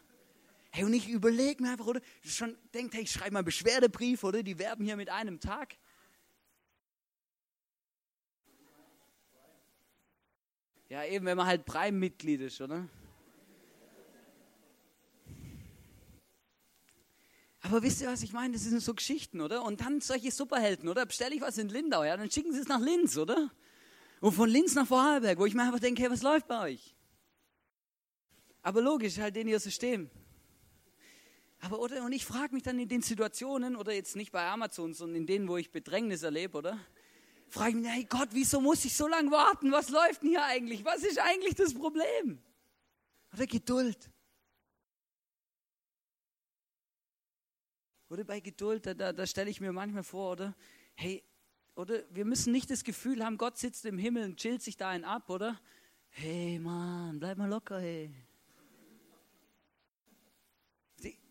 Hey, 0.72 0.84
und 0.84 0.94
ich 0.94 1.08
überlege 1.08 1.64
mir 1.64 1.72
einfach, 1.72 1.88
oder? 1.88 2.02
Schon 2.22 2.58
denkt, 2.74 2.94
hey, 2.94 3.04
ich 3.04 3.12
schreibe 3.12 3.32
mal 3.32 3.40
einen 3.40 3.46
Beschwerdebrief, 3.46 4.26
oder? 4.26 4.44
Die 4.44 4.60
werben 4.60 4.84
hier 4.84 4.98
mit 4.98 5.10
einem 5.10 5.40
Tag. 5.40 5.78
Ja, 10.89 11.05
eben, 11.05 11.25
wenn 11.27 11.38
man 11.38 11.46
halt 11.46 11.65
Prime-Mitglied 11.65 12.41
ist, 12.41 12.60
oder? 12.62 12.88
Aber 17.62 17.84
wisst 17.84 18.01
ihr, 18.01 18.08
was 18.08 18.24
ich 18.24 18.34
meine? 18.34 18.53
Das 18.53 18.63
sind 18.63 18.81
so 18.81 18.96
Geschichten, 18.96 19.39
oder? 19.41 19.63
Und 19.63 19.81
dann 19.81 20.01
solche 20.01 20.31
Superhelden, 20.31 20.89
oder? 20.89 21.05
Bestelle 21.05 21.36
ich 21.36 21.41
was 21.41 21.60
in 21.60 21.69
Lindau, 21.69 22.03
ja? 22.03 22.17
Dann 22.17 22.31
schicken 22.31 22.51
sie 22.53 22.60
es 22.60 22.67
nach 22.67 22.79
Linz, 22.79 23.17
oder? 23.17 23.51
Und 24.19 24.31
von 24.31 24.50
Linz 24.50 24.74
nach 24.74 24.88
Vorarlberg, 24.88 25.38
wo 25.38 25.46
ich 25.46 25.53
mir 25.53 25.62
einfach 25.62 25.79
denke, 25.79 26.01
hey, 26.01 26.10
was 26.10 26.24
läuft 26.24 26.48
bei 26.48 26.72
euch? 26.72 26.96
Aber 28.63 28.81
logisch, 28.81 29.19
halt 29.19 29.38
in 29.38 29.48
ihr 29.48 29.60
System. 29.60 30.10
Aber 31.60 31.79
oder, 31.79 32.03
und 32.03 32.13
ich 32.13 32.25
frage 32.25 32.53
mich 32.53 32.63
dann 32.63 32.79
in 32.79 32.89
den 32.89 33.03
Situationen, 33.03 33.75
oder 33.75 33.93
jetzt 33.93 34.15
nicht 34.15 34.31
bei 34.31 34.48
Amazon, 34.48 34.96
sondern 34.96 35.17
in 35.17 35.27
denen, 35.27 35.48
wo 35.48 35.58
ich 35.58 35.72
Bedrängnis 35.72 36.24
erlebe, 36.24 36.58
oder? 36.58 36.79
Frage 37.50 37.70
ich 37.70 37.75
mich, 37.75 37.91
hey 37.91 38.03
Gott, 38.06 38.29
wieso 38.32 38.62
muss 38.62 38.86
ich 38.86 38.96
so 38.96 39.08
lange 39.08 39.32
warten? 39.32 39.72
Was 39.72 39.89
läuft 39.89 40.22
denn 40.22 40.29
hier 40.29 40.44
eigentlich? 40.44 40.86
Was 40.86 41.03
ist 41.03 41.20
eigentlich 41.20 41.56
das 41.56 41.74
Problem? 41.74 42.39
Oder 43.34 43.48
Geduld. 43.48 44.10
Oder 48.10 48.24
bei 48.24 48.39
Geduld, 48.39 48.86
da, 48.86 48.94
da, 48.94 49.13
da 49.13 49.25
stelle 49.27 49.50
ich 49.50 49.62
mir 49.62 49.72
manchmal 49.72 50.03
vor, 50.03 50.32
oder? 50.32 50.56
Hey, 50.96 51.24
oder 51.75 52.03
wir 52.10 52.25
müssen 52.25 52.51
nicht 52.51 52.70
das 52.72 52.84
Gefühl 52.84 53.24
haben, 53.24 53.38
Gott 53.38 53.58
sitzt 53.58 53.86
im 53.86 53.98
Himmel 53.98 54.25
und 54.25 54.38
chillt 54.38 54.62
sich 54.62 54.77
da 54.77 54.89
einen 54.89 55.03
ab, 55.03 55.29
oder? 55.29 55.60
Hey 56.10 56.60
Mann, 56.60 57.20
bleib 57.20 57.38
mal 57.38 57.50
locker, 57.50 57.79
hey. 57.79 58.12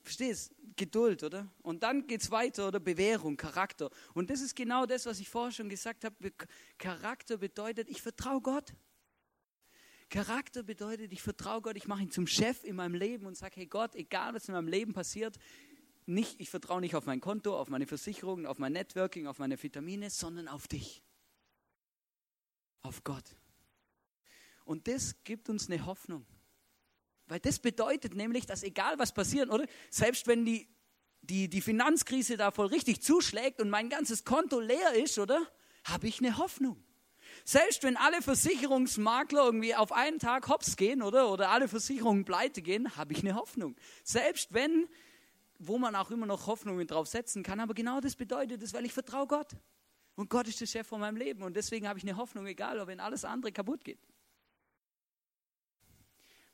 Verstehst? 0.09 0.55
Geduld, 0.77 1.23
oder? 1.23 1.53
Und 1.63 1.83
dann 1.83 2.07
geht 2.07 2.23
es 2.23 2.31
weiter, 2.31 2.69
oder? 2.69 2.81
Bewährung, 2.81 3.37
Charakter. 3.37 3.91
Und 4.15 4.31
das 4.31 4.41
ist 4.41 4.57
genau 4.57 4.87
das, 4.87 5.05
was 5.07 5.21
ich 5.21 5.29
vorher 5.29 5.53
schon 5.53 5.69
gesagt 5.69 6.05
habe. 6.05 6.33
Charakter 6.79 7.37
bedeutet, 7.37 7.91
ich 7.91 8.01
vertraue 8.01 8.41
Gott. 8.41 8.73
Charakter 10.09 10.63
bedeutet, 10.63 11.13
ich 11.13 11.21
vertraue 11.21 11.61
Gott, 11.61 11.77
ich 11.77 11.87
mache 11.87 12.03
ihn 12.03 12.11
zum 12.11 12.27
Chef 12.27 12.65
in 12.65 12.77
meinem 12.77 12.95
Leben 12.95 13.27
und 13.27 13.37
sage, 13.37 13.57
hey 13.57 13.67
Gott, 13.67 13.95
egal 13.95 14.33
was 14.33 14.49
in 14.49 14.55
meinem 14.55 14.69
Leben 14.69 14.95
passiert, 14.95 15.37
nicht, 16.07 16.41
ich 16.41 16.49
vertraue 16.49 16.81
nicht 16.81 16.95
auf 16.95 17.05
mein 17.05 17.21
Konto, 17.21 17.55
auf 17.55 17.69
meine 17.69 17.87
Versicherungen, 17.87 18.47
auf 18.47 18.59
mein 18.59 18.73
Networking, 18.73 19.27
auf 19.27 19.39
meine 19.39 19.63
Vitamine, 19.63 20.09
sondern 20.09 20.49
auf 20.49 20.67
dich. 20.67 21.03
Auf 22.81 23.05
Gott. 23.05 23.37
Und 24.65 24.89
das 24.89 25.23
gibt 25.25 25.51
uns 25.51 25.69
eine 25.69 25.85
Hoffnung. 25.85 26.25
Weil 27.29 27.41
das 27.41 27.59
bedeutet 27.59 28.15
nämlich, 28.15 28.47
dass 28.47 28.63
egal 28.63 28.99
was 28.99 29.13
passiert, 29.13 29.51
oder? 29.51 29.67
Selbst 29.91 30.27
wenn 30.27 30.45
die, 30.45 30.69
die, 31.23 31.49
die 31.49 31.61
Finanzkrise 31.61 32.37
da 32.37 32.51
voll 32.51 32.67
richtig 32.67 33.03
zuschlägt 33.03 33.61
und 33.61 33.71
mein 33.71 33.91
ganzes 33.91 34.25
Konto 34.25 34.61
leer 34.61 34.95
ist, 34.95 35.19
oder? 35.19 35.41
Habe 35.85 36.09
ich 36.09 36.19
eine 36.21 36.39
Hoffnung. 36.39 36.83
Selbst 37.45 37.83
wenn 37.83 37.97
alle 37.97 38.23
Versicherungsmakler 38.23 39.45
irgendwie 39.45 39.75
auf 39.75 39.93
einen 39.93 40.19
Tag 40.19 40.49
hops 40.49 40.77
gehen, 40.77 41.03
oder? 41.03 41.31
Oder 41.31 41.51
alle 41.51 41.69
Versicherungen 41.69 42.25
pleite 42.25 42.63
gehen, 42.63 42.97
habe 42.97 43.13
ich 43.13 43.21
eine 43.21 43.35
Hoffnung. 43.35 43.77
Selbst 44.03 44.53
wenn, 44.53 44.89
wo 45.59 45.79
man 45.79 45.95
auch 45.95 46.11
immer 46.11 46.27
noch 46.27 46.47
Hoffnungen 46.47 46.87
drauf 46.87 47.09
setzen 47.09 47.43
kann, 47.43 47.61
aber 47.61 47.75
genau 47.75 48.01
das 48.01 48.17
bedeutet 48.17 48.63
es, 48.63 48.73
weil 48.73 48.87
ich 48.87 48.93
vertraue 48.93 49.27
Gott. 49.27 49.53
Und 50.15 50.31
Gott 50.31 50.49
ist 50.49 50.61
der 50.61 50.67
Chef 50.67 50.87
von 50.87 51.01
meinem 51.01 51.17
Leben 51.17 51.43
und 51.43 51.55
deswegen 51.55 51.87
habe 51.87 51.99
ich 51.99 52.05
eine 52.05 52.17
Hoffnung, 52.17 52.47
egal, 52.47 52.81
ob 52.81 52.89
wenn 52.89 53.01
alles 53.01 53.25
andere 53.25 53.53
kaputt 53.53 53.85
geht. 53.85 54.01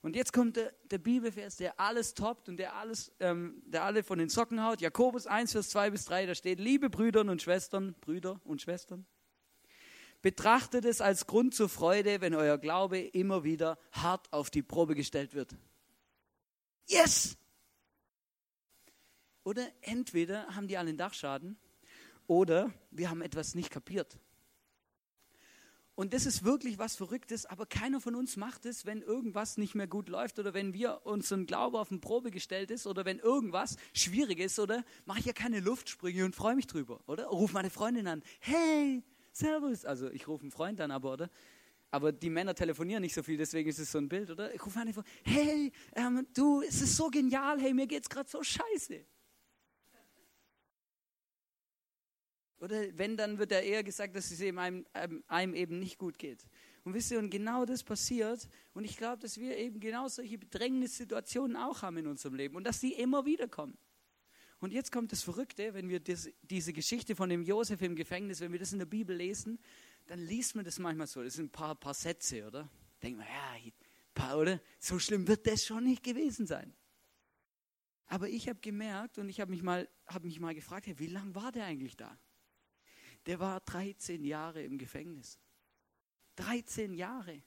Und 0.04 0.16
jetzt 0.16 0.34
kommt 0.34 0.56
der, 0.56 0.70
der 0.90 0.98
Bibelvers, 0.98 1.56
der 1.56 1.80
alles 1.80 2.12
toppt 2.12 2.50
und 2.50 2.58
der, 2.58 2.76
alles, 2.76 3.10
ähm, 3.20 3.62
der 3.64 3.84
alle 3.84 4.02
von 4.02 4.18
den 4.18 4.28
Socken 4.28 4.62
haut. 4.62 4.82
Jakobus 4.82 5.26
1, 5.26 5.52
Vers 5.52 5.70
2 5.70 5.88
bis 5.88 6.04
3, 6.04 6.26
da 6.26 6.34
steht, 6.34 6.60
liebe 6.60 6.90
Brüder 6.90 7.22
und 7.22 7.40
Schwestern, 7.40 7.94
Brüder 8.02 8.38
und 8.44 8.60
Schwestern, 8.60 9.06
betrachtet 10.20 10.84
es 10.84 11.00
als 11.00 11.26
Grund 11.26 11.54
zur 11.54 11.70
Freude, 11.70 12.20
wenn 12.20 12.34
euer 12.34 12.58
Glaube 12.58 12.98
immer 12.98 13.44
wieder 13.44 13.78
hart 13.92 14.30
auf 14.30 14.50
die 14.50 14.62
Probe 14.62 14.94
gestellt 14.94 15.32
wird. 15.32 15.56
Yes! 16.86 17.38
Oder 19.42 19.66
entweder 19.80 20.54
haben 20.54 20.68
die 20.68 20.76
alle 20.76 20.90
einen 20.90 20.98
Dachschaden 20.98 21.56
oder 22.26 22.70
wir 22.90 23.08
haben 23.08 23.22
etwas 23.22 23.54
nicht 23.54 23.70
kapiert. 23.70 24.18
Und 25.96 26.12
das 26.12 26.26
ist 26.26 26.44
wirklich 26.44 26.78
was 26.78 26.96
Verrücktes, 26.96 27.46
aber 27.46 27.66
keiner 27.66 28.00
von 28.00 28.16
uns 28.16 28.36
macht 28.36 28.66
es, 28.66 28.84
wenn 28.84 29.00
irgendwas 29.00 29.56
nicht 29.58 29.76
mehr 29.76 29.86
gut 29.86 30.08
läuft 30.08 30.40
oder 30.40 30.52
wenn 30.52 30.74
wir 30.74 31.02
unseren 31.04 31.46
Glaube 31.46 31.78
auf 31.78 31.92
eine 31.92 32.00
Probe 32.00 32.32
gestellt 32.32 32.72
ist 32.72 32.88
oder 32.88 33.04
wenn 33.04 33.20
irgendwas 33.20 33.76
schwierig 33.92 34.40
ist 34.40 34.58
oder 34.58 34.84
mache 35.04 35.20
ich 35.20 35.26
ja 35.26 35.32
keine 35.32 35.60
Luftsprünge 35.60 36.24
und 36.24 36.34
freue 36.34 36.56
mich 36.56 36.66
drüber, 36.66 37.00
oder? 37.06 37.26
Ruf 37.26 37.52
meine 37.52 37.70
Freundin 37.70 38.08
an, 38.08 38.24
hey, 38.40 39.04
servus. 39.30 39.84
Also 39.84 40.10
ich 40.10 40.26
rufe 40.26 40.42
einen 40.42 40.50
Freund 40.50 40.80
an, 40.80 40.90
aber, 40.90 41.12
oder? 41.12 41.30
Aber 41.92 42.10
die 42.10 42.30
Männer 42.30 42.56
telefonieren 42.56 43.02
nicht 43.02 43.14
so 43.14 43.22
viel, 43.22 43.36
deswegen 43.36 43.70
ist 43.70 43.78
es 43.78 43.92
so 43.92 43.98
ein 43.98 44.08
Bild, 44.08 44.28
oder? 44.30 44.52
Ich 44.52 44.66
rufe 44.66 44.76
meine 44.76 44.92
Freundin, 44.92 45.12
hey, 45.22 45.72
ähm, 45.94 46.26
du, 46.34 46.60
es 46.62 46.80
ist 46.80 46.96
so 46.96 47.08
genial, 47.08 47.60
hey, 47.60 47.72
mir 47.72 47.86
geht's 47.86 48.08
gerade 48.08 48.28
so 48.28 48.42
scheiße. 48.42 49.06
Oder 52.64 52.96
wenn, 52.96 53.18
dann 53.18 53.36
wird 53.36 53.50
ja 53.50 53.60
eher 53.60 53.84
gesagt, 53.84 54.16
dass 54.16 54.30
es 54.30 54.40
eben 54.40 54.58
einem, 54.58 54.86
einem 55.28 55.54
eben 55.54 55.78
nicht 55.78 55.98
gut 55.98 56.18
geht. 56.18 56.46
Und 56.82 56.94
wisst 56.94 57.10
ihr, 57.10 57.18
und 57.18 57.28
genau 57.28 57.66
das 57.66 57.82
passiert. 57.82 58.48
Und 58.72 58.84
ich 58.84 58.96
glaube, 58.96 59.20
dass 59.20 59.36
wir 59.38 59.58
eben 59.58 59.80
genau 59.80 60.08
solche 60.08 60.38
Bedrängnissituationen 60.38 61.58
auch 61.58 61.82
haben 61.82 61.98
in 61.98 62.06
unserem 62.06 62.34
Leben 62.36 62.56
und 62.56 62.64
dass 62.64 62.80
die 62.80 62.94
immer 62.94 63.26
wieder 63.26 63.48
kommen. 63.48 63.76
Und 64.60 64.72
jetzt 64.72 64.90
kommt 64.90 65.12
das 65.12 65.22
Verrückte, 65.22 65.74
wenn 65.74 65.90
wir 65.90 66.00
das, 66.00 66.30
diese 66.40 66.72
Geschichte 66.72 67.14
von 67.14 67.28
dem 67.28 67.42
Josef 67.42 67.82
im 67.82 67.94
Gefängnis, 67.96 68.40
wenn 68.40 68.52
wir 68.52 68.58
das 68.58 68.72
in 68.72 68.78
der 68.78 68.86
Bibel 68.86 69.14
lesen, 69.14 69.58
dann 70.06 70.20
liest 70.20 70.54
man 70.54 70.64
das 70.64 70.78
manchmal 70.78 71.06
so. 71.06 71.22
Das 71.22 71.34
sind 71.34 71.46
ein 71.46 71.52
paar, 71.52 71.74
paar 71.74 71.92
Sätze, 71.92 72.46
oder? 72.46 72.70
Denkt 73.02 73.18
man, 73.18 73.26
ja, 73.26 73.72
paar, 74.14 74.38
oder? 74.38 74.58
So 74.80 74.98
schlimm 74.98 75.28
wird 75.28 75.46
das 75.46 75.66
schon 75.66 75.84
nicht 75.84 76.02
gewesen 76.02 76.46
sein. 76.46 76.74
Aber 78.06 78.30
ich 78.30 78.48
habe 78.48 78.60
gemerkt 78.60 79.18
und 79.18 79.28
ich 79.28 79.40
habe 79.40 79.50
mich, 79.50 79.62
hab 80.06 80.24
mich 80.24 80.40
mal 80.40 80.54
gefragt, 80.54 80.86
hey, 80.86 80.98
wie 80.98 81.08
lange 81.08 81.34
war 81.34 81.52
der 81.52 81.66
eigentlich 81.66 81.98
da? 81.98 82.18
Der 83.26 83.40
war 83.40 83.60
13 83.60 84.24
Jahre 84.24 84.62
im 84.62 84.78
Gefängnis. 84.78 85.38
13 86.36 86.94
Jahre. 86.94 87.42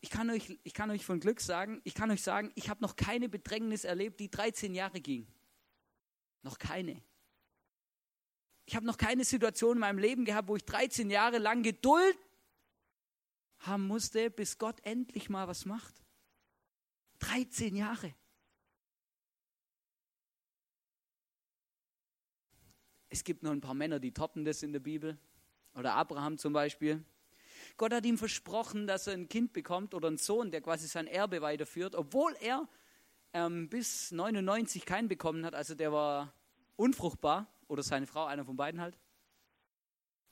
Ich 0.00 0.10
kann, 0.10 0.28
euch, 0.30 0.58
ich 0.62 0.74
kann 0.74 0.90
euch 0.90 1.04
von 1.04 1.18
Glück 1.18 1.40
sagen, 1.40 1.80
ich 1.84 1.94
kann 1.94 2.10
euch 2.10 2.22
sagen, 2.22 2.52
ich 2.54 2.68
habe 2.68 2.82
noch 2.82 2.94
keine 2.94 3.28
Bedrängnis 3.28 3.84
erlebt, 3.84 4.20
die 4.20 4.30
13 4.30 4.74
Jahre 4.74 5.00
ging. 5.00 5.26
Noch 6.42 6.58
keine. 6.58 7.02
Ich 8.66 8.76
habe 8.76 8.86
noch 8.86 8.98
keine 8.98 9.24
Situation 9.24 9.76
in 9.76 9.80
meinem 9.80 9.98
Leben 9.98 10.24
gehabt, 10.24 10.48
wo 10.48 10.56
ich 10.56 10.64
13 10.64 11.10
Jahre 11.10 11.38
lang 11.38 11.62
Geduld 11.62 12.18
haben 13.58 13.86
musste, 13.86 14.30
bis 14.30 14.58
Gott 14.58 14.78
endlich 14.84 15.30
mal 15.30 15.48
was 15.48 15.64
macht. 15.64 15.94
13 17.20 17.74
Jahre. 17.76 18.14
Es 23.14 23.22
gibt 23.22 23.44
noch 23.44 23.52
ein 23.52 23.60
paar 23.60 23.74
Männer, 23.74 24.00
die 24.00 24.10
toppen 24.10 24.44
das 24.44 24.64
in 24.64 24.72
der 24.72 24.80
Bibel. 24.80 25.16
Oder 25.76 25.94
Abraham 25.94 26.36
zum 26.36 26.52
Beispiel. 26.52 27.04
Gott 27.76 27.92
hat 27.92 28.04
ihm 28.04 28.18
versprochen, 28.18 28.88
dass 28.88 29.06
er 29.06 29.12
ein 29.12 29.28
Kind 29.28 29.52
bekommt 29.52 29.94
oder 29.94 30.08
einen 30.08 30.18
Sohn, 30.18 30.50
der 30.50 30.60
quasi 30.60 30.88
sein 30.88 31.06
Erbe 31.06 31.40
weiterführt, 31.40 31.94
obwohl 31.94 32.34
er 32.40 32.68
ähm, 33.32 33.68
bis 33.68 34.10
99 34.10 34.84
keinen 34.84 35.06
bekommen 35.06 35.46
hat. 35.46 35.54
Also 35.54 35.76
der 35.76 35.92
war 35.92 36.34
unfruchtbar 36.74 37.46
oder 37.68 37.84
seine 37.84 38.08
Frau, 38.08 38.24
einer 38.24 38.44
von 38.44 38.56
beiden 38.56 38.80
halt. 38.80 38.98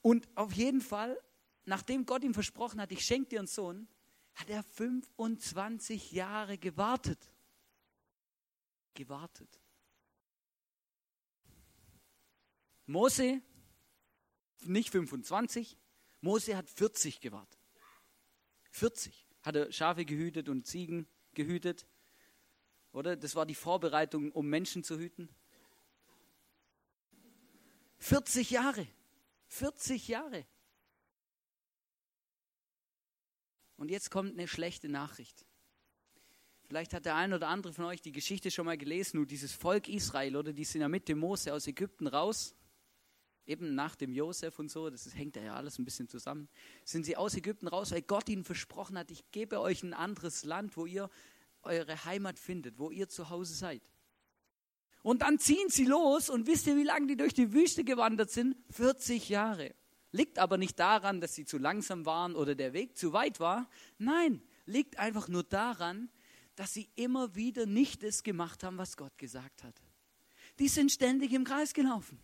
Und 0.00 0.28
auf 0.34 0.52
jeden 0.52 0.80
Fall, 0.80 1.16
nachdem 1.64 2.04
Gott 2.04 2.24
ihm 2.24 2.34
versprochen 2.34 2.80
hat, 2.80 2.90
ich 2.90 3.04
schenke 3.04 3.28
dir 3.28 3.38
einen 3.38 3.46
Sohn, 3.46 3.86
hat 4.34 4.50
er 4.50 4.64
25 4.64 6.10
Jahre 6.10 6.58
gewartet. 6.58 7.30
Gewartet. 8.94 9.61
Mose, 12.92 13.40
nicht 14.64 14.90
25, 14.90 15.78
Mose 16.20 16.56
hat 16.56 16.68
40 16.68 17.20
gewartet. 17.20 17.58
40 18.70 19.26
hat 19.42 19.56
er 19.56 19.72
Schafe 19.72 20.04
gehütet 20.04 20.50
und 20.50 20.66
Ziegen 20.66 21.08
gehütet. 21.32 21.86
Oder? 22.92 23.16
Das 23.16 23.34
war 23.34 23.46
die 23.46 23.54
Vorbereitung, 23.54 24.30
um 24.32 24.46
Menschen 24.46 24.84
zu 24.84 24.98
hüten. 24.98 25.30
40 27.98 28.50
Jahre. 28.50 28.86
40 29.48 30.08
Jahre. 30.08 30.46
Und 33.76 33.90
jetzt 33.90 34.10
kommt 34.10 34.32
eine 34.32 34.46
schlechte 34.46 34.90
Nachricht. 34.90 35.46
Vielleicht 36.66 36.92
hat 36.92 37.06
der 37.06 37.16
ein 37.16 37.32
oder 37.32 37.48
andere 37.48 37.72
von 37.72 37.86
euch 37.86 38.02
die 38.02 38.12
Geschichte 38.12 38.50
schon 38.50 38.66
mal 38.66 38.76
gelesen, 38.76 39.16
nur 39.16 39.26
dieses 39.26 39.52
Volk 39.52 39.88
Israel, 39.88 40.36
oder 40.36 40.52
die 40.52 40.64
sind 40.64 40.82
ja 40.82 40.88
mit 40.88 41.08
dem 41.08 41.20
Mose 41.20 41.54
aus 41.54 41.66
Ägypten 41.66 42.06
raus 42.06 42.54
eben 43.46 43.74
nach 43.74 43.96
dem 43.96 44.12
Josef 44.12 44.58
und 44.58 44.70
so, 44.70 44.90
das 44.90 45.14
hängt 45.14 45.36
ja 45.36 45.54
alles 45.54 45.78
ein 45.78 45.84
bisschen 45.84 46.08
zusammen, 46.08 46.48
sind 46.84 47.04
sie 47.04 47.16
aus 47.16 47.34
Ägypten 47.34 47.68
raus, 47.68 47.90
weil 47.90 48.02
Gott 48.02 48.28
ihnen 48.28 48.44
versprochen 48.44 48.98
hat, 48.98 49.10
ich 49.10 49.30
gebe 49.30 49.60
euch 49.60 49.82
ein 49.82 49.94
anderes 49.94 50.44
Land, 50.44 50.76
wo 50.76 50.86
ihr 50.86 51.10
eure 51.62 52.04
Heimat 52.04 52.38
findet, 52.38 52.78
wo 52.78 52.90
ihr 52.90 53.08
zu 53.08 53.30
Hause 53.30 53.54
seid. 53.54 53.82
Und 55.02 55.22
dann 55.22 55.38
ziehen 55.38 55.68
sie 55.68 55.84
los 55.84 56.30
und 56.30 56.46
wisst 56.46 56.66
ihr, 56.66 56.76
wie 56.76 56.84
lange 56.84 57.08
die 57.08 57.16
durch 57.16 57.34
die 57.34 57.52
Wüste 57.52 57.82
gewandert 57.84 58.30
sind? 58.30 58.56
40 58.70 59.28
Jahre. 59.28 59.74
Liegt 60.12 60.38
aber 60.38 60.58
nicht 60.58 60.78
daran, 60.78 61.20
dass 61.20 61.34
sie 61.34 61.44
zu 61.44 61.58
langsam 61.58 62.06
waren 62.06 62.36
oder 62.36 62.54
der 62.54 62.72
Weg 62.72 62.96
zu 62.96 63.12
weit 63.12 63.40
war. 63.40 63.68
Nein, 63.98 64.42
liegt 64.66 64.98
einfach 64.98 65.26
nur 65.26 65.42
daran, 65.42 66.10
dass 66.54 66.74
sie 66.74 66.88
immer 66.94 67.34
wieder 67.34 67.66
nicht 67.66 68.02
das 68.02 68.22
gemacht 68.22 68.62
haben, 68.62 68.78
was 68.78 68.96
Gott 68.96 69.16
gesagt 69.18 69.64
hat. 69.64 69.74
Die 70.58 70.68
sind 70.68 70.92
ständig 70.92 71.32
im 71.32 71.44
Kreis 71.44 71.72
gelaufen. 71.72 72.20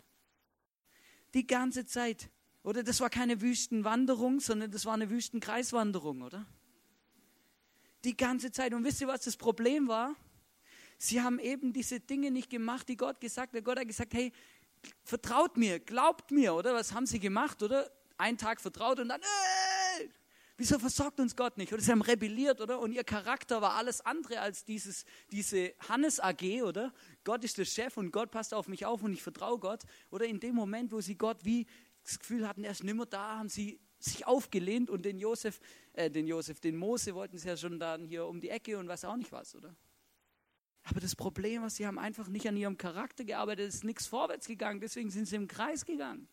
Die 1.34 1.46
ganze 1.46 1.86
Zeit. 1.86 2.30
Oder 2.62 2.82
das 2.82 3.00
war 3.00 3.10
keine 3.10 3.40
Wüstenwanderung, 3.40 4.40
sondern 4.40 4.70
das 4.70 4.84
war 4.84 4.94
eine 4.94 5.10
Wüstenkreiswanderung, 5.10 6.22
oder? 6.22 6.46
Die 8.04 8.16
ganze 8.16 8.52
Zeit. 8.52 8.74
Und 8.74 8.84
wisst 8.84 9.00
ihr, 9.00 9.08
was 9.08 9.22
das 9.22 9.36
Problem 9.36 9.88
war? 9.88 10.14
Sie 10.98 11.22
haben 11.22 11.38
eben 11.38 11.72
diese 11.72 12.00
Dinge 12.00 12.30
nicht 12.30 12.50
gemacht, 12.50 12.88
die 12.88 12.96
Gott 12.96 13.20
gesagt 13.20 13.54
hat. 13.54 13.64
Gott 13.64 13.78
hat 13.78 13.86
gesagt, 13.86 14.14
hey, 14.14 14.32
vertraut 15.04 15.56
mir, 15.56 15.78
glaubt 15.78 16.30
mir, 16.30 16.54
oder? 16.54 16.74
Was 16.74 16.92
haben 16.92 17.06
sie 17.06 17.20
gemacht, 17.20 17.62
oder? 17.62 17.90
Einen 18.16 18.36
Tag 18.36 18.60
vertraut 18.60 18.98
und 18.98 19.08
dann, 19.08 19.20
äh, 19.20 19.24
wieso 20.58 20.78
versorgt 20.78 21.20
uns 21.20 21.34
Gott 21.36 21.56
nicht? 21.56 21.72
Oder 21.72 21.80
sie 21.80 21.92
haben 21.92 22.02
rebelliert, 22.02 22.60
oder? 22.60 22.80
Und 22.80 22.92
ihr 22.92 23.04
Charakter 23.04 23.62
war 23.62 23.74
alles 23.74 24.02
andere 24.02 24.40
als 24.40 24.64
dieses, 24.64 25.04
diese 25.30 25.72
Hannes 25.88 26.20
AG, 26.20 26.62
oder? 26.62 26.92
Gott 27.24 27.44
ist 27.44 27.56
der 27.56 27.64
Chef 27.64 27.96
und 27.96 28.10
Gott 28.10 28.30
passt 28.30 28.52
auf 28.52 28.68
mich 28.68 28.84
auf 28.84 29.02
und 29.02 29.12
ich 29.12 29.22
vertraue 29.22 29.58
Gott. 29.58 29.84
Oder 30.10 30.26
in 30.26 30.40
dem 30.40 30.54
Moment, 30.54 30.92
wo 30.92 31.00
sie 31.00 31.16
Gott 31.16 31.44
wie 31.44 31.66
das 32.04 32.18
Gefühl 32.18 32.46
hatten, 32.46 32.64
er 32.64 32.72
ist 32.72 32.84
nimmer 32.84 33.06
da, 33.06 33.38
haben 33.38 33.48
sie 33.48 33.80
sich 34.00 34.26
aufgelehnt 34.26 34.90
und 34.90 35.04
den 35.04 35.18
Josef, 35.18 35.60
äh, 35.92 36.10
den 36.10 36.26
Josef, 36.26 36.60
den 36.60 36.76
Mose 36.76 37.14
wollten 37.14 37.38
sie 37.38 37.48
ja 37.48 37.56
schon 37.56 37.78
dann 37.78 38.04
hier 38.04 38.26
um 38.26 38.40
die 38.40 38.50
Ecke 38.50 38.78
und 38.78 38.88
was 38.88 39.04
auch 39.04 39.16
nicht 39.16 39.32
was, 39.32 39.54
oder? 39.54 39.74
Aber 40.84 41.00
das 41.00 41.14
Problem 41.14 41.62
war, 41.62 41.70
sie 41.70 41.86
haben 41.86 41.98
einfach 41.98 42.28
nicht 42.28 42.48
an 42.48 42.56
ihrem 42.56 42.78
Charakter 42.78 43.24
gearbeitet, 43.24 43.68
es 43.68 43.76
ist 43.76 43.84
nichts 43.84 44.06
vorwärts 44.06 44.46
gegangen, 44.46 44.80
deswegen 44.80 45.10
sind 45.10 45.26
sie 45.26 45.36
im 45.36 45.48
Kreis 45.48 45.84
gegangen. 45.84 46.28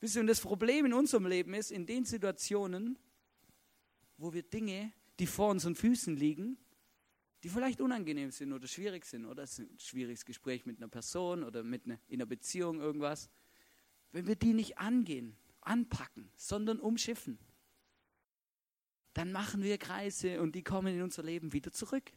Wisst 0.00 0.16
ihr, 0.16 0.20
und 0.20 0.26
das 0.26 0.40
Problem 0.40 0.86
in 0.86 0.92
unserem 0.92 1.26
Leben 1.26 1.54
ist, 1.54 1.70
in 1.70 1.86
den 1.86 2.04
Situationen, 2.04 2.98
wo 4.18 4.32
wir 4.32 4.42
Dinge, 4.42 4.92
die 5.18 5.26
vor 5.26 5.50
unseren 5.50 5.74
Füßen 5.74 6.16
liegen, 6.16 6.58
die 7.42 7.48
vielleicht 7.48 7.80
unangenehm 7.80 8.30
sind 8.30 8.52
oder 8.52 8.66
schwierig 8.66 9.04
sind, 9.04 9.26
oder 9.26 9.42
es 9.42 9.58
ist 9.58 9.70
ein 9.70 9.78
schwieriges 9.78 10.24
Gespräch 10.24 10.66
mit 10.66 10.78
einer 10.78 10.88
Person 10.88 11.44
oder 11.44 11.62
mit 11.62 11.84
einer, 11.84 11.98
in 12.08 12.20
einer 12.20 12.26
Beziehung 12.26 12.80
irgendwas, 12.80 13.30
wenn 14.12 14.26
wir 14.26 14.36
die 14.36 14.54
nicht 14.54 14.78
angehen, 14.78 15.36
anpacken, 15.60 16.30
sondern 16.36 16.78
umschiffen, 16.78 17.38
dann 19.12 19.32
machen 19.32 19.62
wir 19.62 19.78
Kreise 19.78 20.40
und 20.40 20.54
die 20.54 20.62
kommen 20.62 20.94
in 20.94 21.02
unser 21.02 21.22
Leben 21.22 21.52
wieder 21.52 21.72
zurück. 21.72 22.12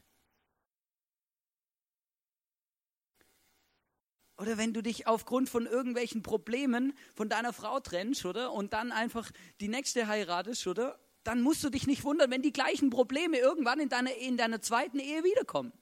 Oder 4.38 4.58
wenn 4.58 4.74
du 4.74 4.82
dich 4.82 5.06
aufgrund 5.06 5.50
von 5.50 5.66
irgendwelchen 5.66 6.24
Problemen 6.24 6.94
von 7.14 7.28
deiner 7.28 7.52
Frau 7.52 7.82
trennst, 7.82 8.26
oder? 8.26 8.54
Und 8.54 8.72
dann 8.72 8.94
einfach 8.94 9.32
die 9.60 9.68
nächste 9.68 10.08
heiratest, 10.08 10.66
oder? 10.66 10.98
Dann 11.24 11.42
musst 11.42 11.64
du 11.64 11.70
dich 11.70 11.86
nicht 11.86 12.04
wundern, 12.04 12.32
wenn 12.32 12.42
die 12.42 12.54
gleichen 12.54 12.90
Probleme 12.90 13.38
irgendwann 13.38 13.80
in 13.80 13.90
deiner, 13.90 14.16
in 14.16 14.38
deiner 14.38 14.62
zweiten 14.62 15.00
Ehe 15.00 15.24
wiederkommen. 15.24 15.74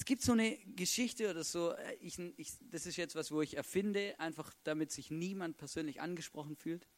Es 0.00 0.06
gibt 0.06 0.22
so 0.22 0.32
eine 0.32 0.56
Geschichte 0.76 1.28
oder 1.28 1.44
so, 1.44 1.72
äh, 1.72 1.94
ich, 2.00 2.18
ich, 2.38 2.52
das 2.70 2.86
ist 2.86 2.96
jetzt 2.96 3.14
was, 3.16 3.30
wo 3.32 3.42
ich 3.42 3.58
erfinde, 3.58 4.18
einfach 4.18 4.54
damit 4.64 4.90
sich 4.90 5.10
niemand 5.10 5.58
persönlich 5.58 6.00
angesprochen 6.00 6.56
fühlt. 6.56 6.88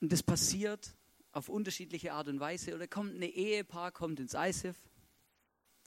Und 0.00 0.10
das 0.10 0.22
passiert 0.22 0.96
auf 1.32 1.50
unterschiedliche 1.50 2.14
Art 2.14 2.28
und 2.28 2.40
Weise. 2.40 2.74
Oder 2.74 2.88
kommt 2.88 3.14
ein 3.14 3.22
Ehepaar, 3.22 3.92
kommt 3.92 4.20
ins 4.20 4.34
ISIF 4.34 4.76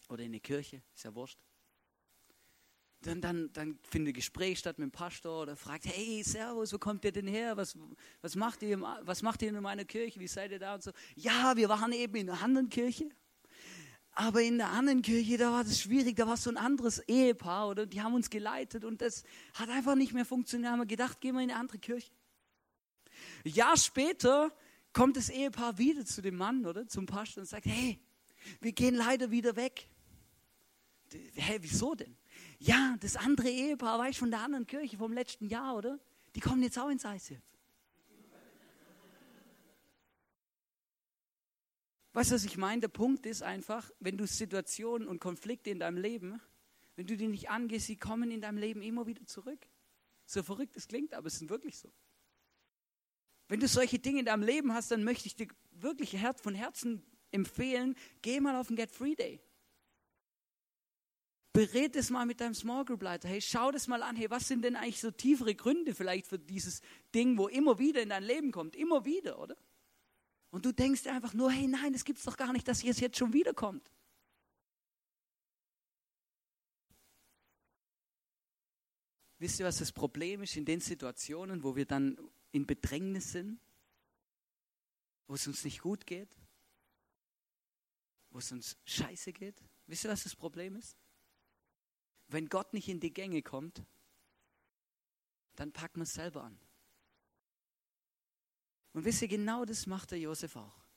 oder 0.09 0.23
in 0.23 0.31
die 0.31 0.41
Kirche, 0.41 0.83
ist 0.93 1.03
ja 1.03 1.15
wurscht. 1.15 1.39
Dann, 3.01 3.21
dann, 3.21 3.51
dann 3.53 3.77
findet 3.83 4.15
Gespräch 4.15 4.59
statt 4.59 4.79
mit 4.79 4.89
dem 4.89 4.91
Pastor 4.91 5.43
oder 5.43 5.55
fragt, 5.55 5.85
hey, 5.85 6.23
Servus, 6.23 6.73
wo 6.73 6.79
kommt 6.79 7.05
ihr 7.05 7.11
denn 7.11 7.27
her? 7.27 7.55
Was, 7.55 7.77
was, 8.21 8.35
macht 8.35 8.63
ihr, 8.63 8.81
was 8.81 9.21
macht 9.21 9.41
ihr 9.43 9.49
in 9.49 9.61
meiner 9.61 9.85
Kirche? 9.85 10.19
Wie 10.19 10.27
seid 10.27 10.51
ihr 10.51 10.59
da? 10.59 10.73
Und 10.73 10.83
so, 10.83 10.91
ja, 11.15 11.55
wir 11.55 11.69
waren 11.69 11.91
eben 11.91 12.15
in 12.15 12.29
einer 12.29 12.41
anderen 12.41 12.69
Kirche. 12.69 13.09
Aber 14.13 14.41
in 14.41 14.57
der 14.57 14.71
anderen 14.71 15.03
Kirche, 15.03 15.37
da 15.37 15.51
war 15.51 15.63
das 15.63 15.79
schwierig, 15.79 16.15
da 16.15 16.25
war 16.25 16.37
so 16.37 16.49
ein 16.49 16.57
anderes 16.57 16.97
Ehepaar 17.07 17.69
oder 17.69 17.85
die 17.85 18.01
haben 18.01 18.15
uns 18.15 18.31
geleitet 18.31 18.83
und 18.83 18.99
das 18.99 19.23
hat 19.53 19.69
einfach 19.69 19.93
nicht 19.93 20.11
mehr 20.11 20.25
funktioniert. 20.25 20.69
Da 20.69 20.71
haben 20.71 20.79
wir 20.79 20.87
gedacht, 20.87 21.21
gehen 21.21 21.35
wir 21.35 21.43
in 21.43 21.51
eine 21.51 21.59
andere 21.59 21.77
Kirche. 21.77 22.11
Ein 23.45 23.51
Jahr 23.51 23.77
später 23.77 24.51
kommt 24.91 25.17
das 25.17 25.29
Ehepaar 25.29 25.77
wieder 25.77 26.03
zu 26.03 26.23
dem 26.23 26.35
Mann 26.35 26.65
oder 26.65 26.87
zum 26.87 27.05
Pastor 27.05 27.41
und 27.41 27.47
sagt, 27.47 27.67
hey, 27.67 27.99
wir 28.59 28.71
gehen 28.71 28.95
leider 28.95 29.29
wieder 29.29 29.55
weg. 29.55 29.87
Hä, 31.35 31.59
wieso 31.61 31.93
denn? 31.93 32.17
Ja, 32.59 32.95
das 32.99 33.15
andere 33.15 33.49
Ehepaar, 33.49 33.99
weiß 33.99 34.17
von 34.17 34.31
der 34.31 34.41
anderen 34.41 34.65
Kirche 34.65 34.97
vom 34.97 35.13
letzten 35.13 35.47
Jahr, 35.47 35.75
oder? 35.75 35.99
Die 36.35 36.39
kommen 36.39 36.63
jetzt 36.63 36.77
auch 36.79 36.89
ins 36.89 37.03
ICF. 37.03 37.41
Weißt 42.13 42.31
du, 42.31 42.35
was 42.35 42.45
ich 42.45 42.57
meine? 42.57 42.81
Der 42.81 42.87
Punkt 42.87 43.27
ist 43.27 43.43
einfach, 43.43 43.91
wenn 43.99 44.17
du 44.17 44.25
Situationen 44.25 45.07
und 45.07 45.19
Konflikte 45.19 45.69
in 45.69 45.79
deinem 45.79 45.97
Leben, 45.97 46.41
wenn 46.95 47.05
du 47.05 47.15
die 47.15 47.27
nicht 47.27 47.51
angehst, 47.51 47.85
sie 47.85 47.95
kommen 47.95 48.31
in 48.31 48.41
deinem 48.41 48.57
Leben 48.57 48.81
immer 48.81 49.05
wieder 49.05 49.23
zurück. 49.27 49.67
So 50.25 50.41
verrückt 50.41 50.75
es 50.75 50.87
klingt, 50.87 51.13
aber 51.13 51.27
es 51.27 51.39
ist 51.39 51.47
wirklich 51.47 51.77
so. 51.77 51.91
Wenn 53.47 53.59
du 53.59 53.67
solche 53.67 53.99
Dinge 53.99 54.19
in 54.19 54.25
deinem 54.25 54.41
Leben 54.41 54.73
hast, 54.73 54.89
dann 54.89 55.03
möchte 55.03 55.27
ich 55.27 55.35
dir 55.35 55.47
wirklich 55.71 56.17
von 56.37 56.55
Herzen 56.55 57.05
empfehlen, 57.29 57.95
geh 58.23 58.39
mal 58.39 58.55
auf 58.55 58.67
den 58.67 58.77
Get 58.77 58.91
Free 58.91 59.15
Day. 59.15 59.39
Bered 61.57 61.95
es 61.95 62.11
mal 62.11 62.27
mit 62.27 62.39
deinem 62.39 62.53
Small 62.53 62.85
Group 62.85 63.01
Leiter. 63.01 63.27
Hey, 63.27 63.41
schau 63.41 63.71
das 63.71 63.87
mal 63.87 64.03
an. 64.03 64.15
Hey, 64.15 64.29
was 64.29 64.47
sind 64.47 64.61
denn 64.61 64.75
eigentlich 64.75 65.01
so 65.01 65.09
tiefere 65.09 65.55
Gründe 65.55 65.95
vielleicht 65.95 66.27
für 66.27 66.37
dieses 66.37 66.81
Ding, 67.15 67.35
wo 67.35 67.47
immer 67.47 67.79
wieder 67.79 67.99
in 68.03 68.09
dein 68.09 68.21
Leben 68.21 68.51
kommt? 68.51 68.75
Immer 68.75 69.05
wieder, 69.05 69.39
oder? 69.39 69.57
Und 70.51 70.65
du 70.65 70.71
denkst 70.71 71.01
dir 71.01 71.13
einfach 71.13 71.33
nur, 71.33 71.51
hey, 71.51 71.65
nein, 71.65 71.93
das 71.93 72.05
gibt 72.05 72.19
es 72.19 72.25
doch 72.25 72.37
gar 72.37 72.53
nicht, 72.53 72.67
dass 72.67 72.83
es 72.83 72.99
jetzt 72.99 73.17
schon 73.17 73.33
wiederkommt. 73.33 73.89
Wisst 79.39 79.59
ihr, 79.59 79.65
was 79.65 79.79
das 79.79 79.91
Problem 79.91 80.43
ist 80.43 80.55
in 80.57 80.65
den 80.65 80.79
Situationen, 80.79 81.63
wo 81.63 81.75
wir 81.75 81.87
dann 81.87 82.19
in 82.51 82.67
Bedrängnis 82.67 83.31
sind? 83.31 83.59
Wo 85.25 85.33
es 85.33 85.47
uns 85.47 85.63
nicht 85.63 85.81
gut 85.81 86.05
geht? 86.05 86.37
Wo 88.29 88.37
es 88.37 88.51
uns 88.51 88.77
scheiße 88.85 89.33
geht? 89.33 89.59
Wisst 89.87 90.03
ihr, 90.03 90.11
was 90.11 90.21
das 90.21 90.35
Problem 90.35 90.75
ist? 90.75 90.95
Wenn 92.27 92.49
Gott 92.49 92.73
nicht 92.73 92.89
in 92.89 92.99
die 92.99 93.13
Gänge 93.13 93.41
kommt, 93.41 93.83
dann 95.55 95.71
packt 95.71 95.97
man 95.97 96.03
es 96.03 96.13
selber 96.13 96.43
an. 96.43 96.59
Und 98.93 99.05
wisst 99.05 99.21
ihr, 99.21 99.27
genau 99.27 99.65
das 99.65 99.85
macht 99.85 100.11
der 100.11 100.19
Josef 100.19 100.55
auch. 100.55 100.87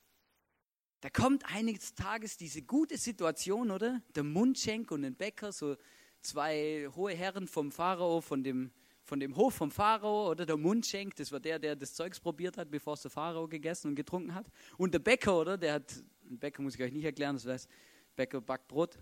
Da 1.01 1.09
kommt 1.09 1.43
eines 1.51 1.95
Tages 1.95 2.37
diese 2.37 2.61
gute 2.61 2.97
Situation, 2.97 3.71
oder? 3.71 4.01
Der 4.15 4.23
Mundschenk 4.23 4.91
und 4.91 5.03
ein 5.03 5.15
Bäcker, 5.15 5.51
so 5.51 5.75
zwei 6.21 6.89
hohe 6.95 7.13
Herren 7.13 7.47
vom 7.47 7.71
Pharao, 7.71 8.21
von 8.21 8.43
dem, 8.43 8.71
von 9.03 9.19
dem 9.19 9.35
Hof 9.35 9.55
vom 9.55 9.71
Pharao, 9.71 10.29
oder 10.29 10.45
der 10.45 10.57
Mundschenk, 10.57 11.15
das 11.15 11.31
war 11.31 11.39
der, 11.39 11.57
der 11.57 11.75
das 11.75 11.95
Zeugs 11.95 12.19
probiert 12.19 12.57
hat, 12.57 12.69
bevor 12.69 12.93
es 12.93 13.01
der 13.01 13.09
Pharao 13.09 13.47
gegessen 13.47 13.87
und 13.87 13.95
getrunken 13.95 14.35
hat. 14.35 14.47
Und 14.77 14.93
der 14.93 14.99
Bäcker, 14.99 15.39
oder? 15.39 15.57
Der 15.57 15.73
hat, 15.73 16.03
Bäcker 16.23 16.61
muss 16.61 16.75
ich 16.75 16.81
euch 16.81 16.93
nicht 16.93 17.05
erklären, 17.05 17.35
das 17.35 17.47
heißt, 17.47 17.69
Bäcker 18.15 18.39
backt 18.39 18.67
Brot, 18.67 18.99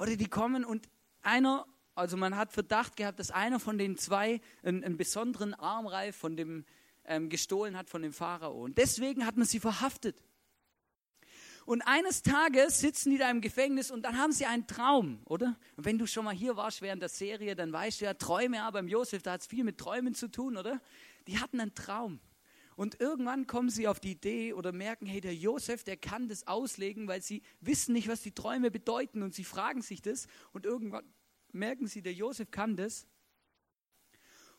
oder 0.00 0.16
die 0.16 0.28
kommen 0.28 0.64
und 0.64 0.88
einer, 1.20 1.66
also 1.94 2.16
man 2.16 2.34
hat 2.34 2.52
Verdacht 2.52 2.96
gehabt, 2.96 3.18
dass 3.18 3.30
einer 3.30 3.60
von 3.60 3.76
den 3.76 3.98
zwei 3.98 4.40
einen, 4.62 4.82
einen 4.82 4.96
besonderen 4.96 5.52
Armreif 5.52 6.16
von 6.16 6.36
dem 6.36 6.64
ähm, 7.04 7.28
gestohlen 7.28 7.76
hat 7.76 7.90
von 7.90 8.00
dem 8.00 8.14
Pharao. 8.14 8.64
Und 8.64 8.78
deswegen 8.78 9.26
hat 9.26 9.36
man 9.36 9.46
sie 9.46 9.60
verhaftet. 9.60 10.16
Und 11.66 11.82
eines 11.82 12.22
Tages 12.22 12.80
sitzen 12.80 13.10
die 13.10 13.18
da 13.18 13.30
im 13.30 13.42
Gefängnis 13.42 13.90
und 13.90 14.02
dann 14.02 14.16
haben 14.16 14.32
sie 14.32 14.46
einen 14.46 14.66
Traum, 14.66 15.20
oder? 15.26 15.58
Und 15.76 15.84
wenn 15.84 15.98
du 15.98 16.06
schon 16.06 16.24
mal 16.24 16.34
hier 16.34 16.56
warst 16.56 16.80
während 16.80 17.02
der 17.02 17.10
Serie, 17.10 17.54
dann 17.54 17.70
weißt 17.70 18.00
du 18.00 18.06
ja, 18.06 18.14
Träume, 18.14 18.56
ja, 18.56 18.70
beim 18.70 18.88
Josef, 18.88 19.22
da 19.22 19.32
hat 19.32 19.42
es 19.42 19.46
viel 19.46 19.64
mit 19.64 19.76
Träumen 19.76 20.14
zu 20.14 20.28
tun, 20.28 20.56
oder? 20.56 20.80
Die 21.26 21.38
hatten 21.38 21.60
einen 21.60 21.74
Traum. 21.74 22.20
Und 22.80 22.98
irgendwann 22.98 23.46
kommen 23.46 23.68
sie 23.68 23.88
auf 23.88 24.00
die 24.00 24.12
Idee 24.12 24.54
oder 24.54 24.72
merken, 24.72 25.04
hey, 25.04 25.20
der 25.20 25.34
Josef, 25.34 25.84
der 25.84 25.98
kann 25.98 26.28
das 26.28 26.46
auslegen, 26.46 27.08
weil 27.08 27.20
sie 27.20 27.42
wissen 27.60 27.92
nicht, 27.92 28.08
was 28.08 28.22
die 28.22 28.32
Träume 28.32 28.70
bedeuten 28.70 29.22
und 29.22 29.34
sie 29.34 29.44
fragen 29.44 29.82
sich 29.82 30.00
das. 30.00 30.28
Und 30.52 30.64
irgendwann 30.64 31.04
merken 31.52 31.88
sie, 31.88 32.00
der 32.00 32.14
Josef 32.14 32.50
kann 32.50 32.76
das. 32.76 33.06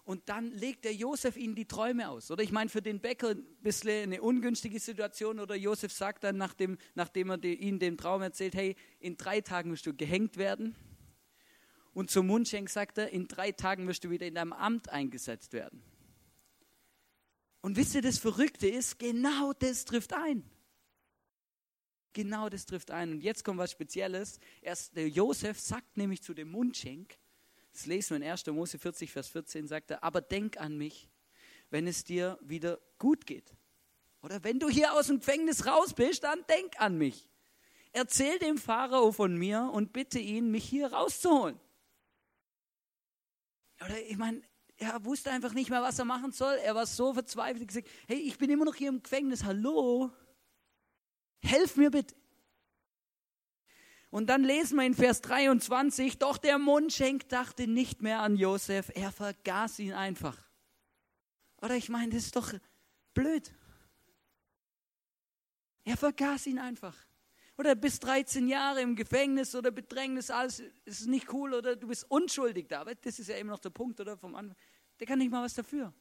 Und 0.04 0.30
dann 0.30 0.52
legt 0.52 0.86
der 0.86 0.94
Josef 0.94 1.36
ihnen 1.36 1.56
die 1.56 1.66
Träume 1.66 2.10
aus. 2.10 2.30
Oder 2.30 2.44
ich 2.44 2.52
meine, 2.52 2.70
für 2.70 2.84
den 2.84 3.00
Bäcker 3.00 3.30
ein 3.30 3.44
bisschen 3.64 4.04
eine 4.04 4.22
ungünstige 4.22 4.80
Situation. 4.80 5.40
Oder 5.40 5.56
Josef 5.56 5.92
sagt 5.92 6.24
dann, 6.24 6.38
nachdem, 6.38 6.78
nachdem 6.94 7.32
er 7.32 7.44
ihnen 7.44 7.80
den 7.80 7.98
Traum 7.98 8.22
erzählt, 8.22 8.54
hey, 8.54 8.76
in 9.00 9.18
drei 9.18 9.42
Tagen 9.42 9.72
wirst 9.72 9.88
du 9.88 9.96
gehängt 9.96 10.38
werden. 10.38 10.76
Und 11.92 12.12
zum 12.12 12.28
Mundschenk 12.28 12.70
sagt 12.70 13.00
er, 13.00 13.10
in 13.10 13.28
drei 13.28 13.52
Tagen 13.52 13.88
wirst 13.88 14.04
du 14.04 14.12
wieder 14.12 14.28
in 14.28 14.36
deinem 14.36 14.54
Amt 14.54 14.90
eingesetzt 14.90 15.54
werden. 15.54 15.82
Und 17.62 17.78
wisst 17.78 17.96
ihr, 17.96 18.02
das 18.02 18.18
Verrückte 18.18 18.68
ist, 18.68 18.98
genau 18.98 19.54
das 19.54 19.86
trifft 19.86 20.14
ein. 20.14 20.50
Genau 22.14 22.50
das 22.50 22.66
trifft 22.66 22.92
ein. 22.92 23.12
Und 23.12 23.22
jetzt 23.22 23.46
kommt 23.46 23.60
was 23.60 23.72
Spezielles. 23.72 24.40
Erst 24.62 24.96
der 24.96 25.08
Josef 25.08 25.60
sagt 25.60 25.96
nämlich 25.96 26.22
zu 26.22 26.34
dem 26.34 26.50
Mundschenk, 26.52 27.18
das 27.72 27.86
lesen 27.86 28.12
wir 28.12 28.26
in 28.26 28.32
1. 28.32 28.46
Mose 28.48 28.78
40, 28.78 29.12
Vers 29.12 29.30
14, 29.30 29.68
sagt 29.68 29.92
er, 29.92 30.04
aber 30.04 30.20
denk 30.20 30.60
an 30.60 30.78
mich, 30.78 31.10
wenn 31.70 31.88
es 31.88 32.04
dir 32.04 32.38
wieder 32.42 32.82
gut 32.98 33.26
geht. 33.26 33.56
Oder 34.22 34.44
wenn 34.44 34.60
du 34.60 34.68
hier 34.68 34.94
aus 34.94 35.08
dem 35.08 35.20
Gefängnis 35.20 35.66
raus 35.66 35.94
bist, 35.94 36.24
dann 36.24 36.44
denk 36.48 36.80
an 36.80 36.98
mich. 36.98 37.30
Erzähl 37.94 38.40
dem 38.40 38.58
Pharao 38.58 39.12
von 39.12 39.36
mir 39.38 39.70
und 39.74 39.94
bitte 39.94 40.20
ihn, 40.20 40.52
mich 40.52 40.66
hier 40.66 40.92
rauszuholen. 40.92 41.60
Oder 43.84 44.02
ich 44.02 44.18
meine, 44.18 44.42
er 44.82 45.06
wusste 45.06 45.30
einfach 45.30 45.54
nicht 45.54 45.70
mehr, 45.70 45.84
was 45.84 46.00
er 46.00 46.06
machen 46.06 46.32
soll. 46.32 46.56
Er 46.64 46.74
war 46.74 46.88
so 46.88 47.14
verzweifelt, 47.14 47.68
gesagt, 47.68 47.88
hey, 48.08 48.18
ich 48.18 48.38
bin 48.38 48.50
immer 48.50 48.66
noch 48.66 48.76
hier 48.76 48.90
im 48.90 49.02
Gefängnis, 49.02 49.44
hallo, 49.44 50.12
helf 51.44 51.78
mir 51.78 51.92
bitte. 51.92 52.16
Und 54.10 54.28
dann 54.28 54.44
lesen 54.44 54.78
wir 54.78 54.86
in 54.86 54.96
Vers 54.96 55.22
23, 55.22 56.18
doch 56.18 56.38
der 56.38 56.58
Mundschenk 56.58 57.30
dachte 57.30 57.68
nicht 57.68 58.02
mehr 58.02 58.22
an 58.22 58.36
Josef, 58.36 58.92
er 58.96 59.12
vergaß 59.12 59.80
ihn 59.80 59.94
einfach. 59.94 60.38
Oder 61.62 61.76
ich 61.76 61.88
meine, 61.88 62.14
das 62.14 62.24
ist 62.24 62.36
doch 62.36 62.52
blöd. 63.14 63.54
Er 65.84 65.96
vergaß 65.96 66.48
ihn 66.48 66.58
einfach. 66.60 66.98
Oder 67.56 67.76
bis 67.76 68.00
13 68.00 68.48
Jahre 68.48 68.82
im 68.82 68.96
Gefängnis 68.96 69.54
oder 69.54 69.70
Bedrängnis, 69.70 70.32
alles 70.32 70.64
ist 70.86 71.06
nicht 71.06 71.32
cool 71.32 71.54
oder 71.54 71.76
du 71.76 71.88
bist 71.88 72.10
unschuldig 72.10 72.68
da. 72.68 72.82
Aber 72.82 72.96
das 72.96 73.20
ist 73.20 73.28
ja 73.28 73.36
immer 73.36 73.52
noch 73.52 73.60
der 73.60 73.70
Punkt, 73.70 74.00
oder? 74.00 74.18
Vom 74.18 74.34
Anfang. 74.34 74.58
Der 75.02 75.08
kann 75.08 75.18
nicht 75.18 75.32
mal 75.32 75.44
was 75.44 75.56
dafür. 75.56 75.92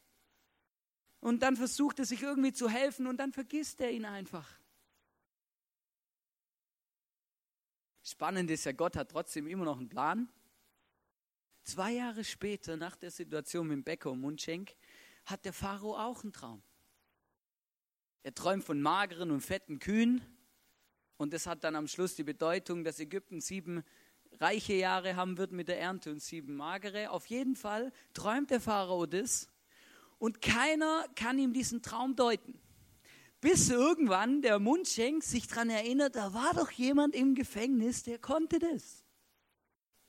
Und 1.21 1.43
dann 1.43 1.57
versucht 1.57 1.99
er 1.99 2.05
sich 2.05 2.23
irgendwie 2.23 2.53
zu 2.53 2.69
helfen 2.69 3.07
und 3.07 3.17
dann 3.17 3.33
vergisst 3.33 3.81
er 3.81 3.91
ihn 3.91 4.05
einfach. 4.05 4.47
Spannend 8.03 8.51
ist 8.51 8.65
ja, 8.65 8.73
Gott 8.73 8.97
hat 8.97 9.11
trotzdem 9.11 9.47
immer 9.47 9.65
noch 9.65 9.79
einen 9.79 9.89
Plan. 9.89 10.29
Zwei 11.63 11.93
Jahre 11.93 12.25
später, 12.25 12.77
nach 12.77 12.95
der 12.97 13.11
Situation 13.11 13.69
mit 13.69 13.77
dem 13.77 13.85
Bäcker 13.85 14.11
und 14.11 14.21
Mundschenk, 14.21 14.75
hat 15.25 15.47
der 15.47 15.55
Pharao 15.55 15.97
auch 15.97 16.23
einen 16.23 16.35
Traum. 16.35 16.63
Er 18.23 18.35
träumt 18.35 18.65
von 18.65 18.83
mageren 18.83 19.31
und 19.31 19.41
fetten 19.41 19.79
Kühen 19.79 20.21
und 21.17 21.33
das 21.33 21.47
hat 21.47 21.65
dann 21.65 21.75
am 21.75 21.89
Schluss 21.89 22.17
die 22.17 22.25
Bedeutung, 22.25 22.85
dass 22.85 23.01
Ägypten 23.01 23.41
sieben 23.41 23.83
reiche 24.39 24.75
Jahre 24.75 25.17
haben 25.17 25.39
wird 25.39 25.53
mit 25.53 25.69
der 25.69 25.81
Ernte 25.81 26.11
und 26.11 26.23
sieben 26.23 26.57
magere. 26.57 27.11
Auf 27.11 27.27
jeden 27.27 27.57
Fall 27.57 27.93
träumt 28.15 28.51
der 28.51 28.61
Pharao 28.61 29.07
das 29.07 29.49
und 30.19 30.43
keiner 30.43 31.07
kann 31.15 31.39
ihm 31.39 31.53
diesen 31.53 31.83
Traum 31.83 32.17
deuten. 32.17 32.61
Bis 33.41 33.71
irgendwann 33.71 34.43
der 34.43 34.59
Mundschenk 34.59 35.25
sich 35.25 35.47
daran 35.47 35.71
erinnert, 35.71 36.15
da 36.15 36.35
war 36.35 36.53
doch 36.55 36.71
jemand 36.71 37.15
im 37.15 37.35
Gefängnis, 37.35 38.03
der 38.03 38.19
konnte 38.19 38.59
das. 38.59 39.03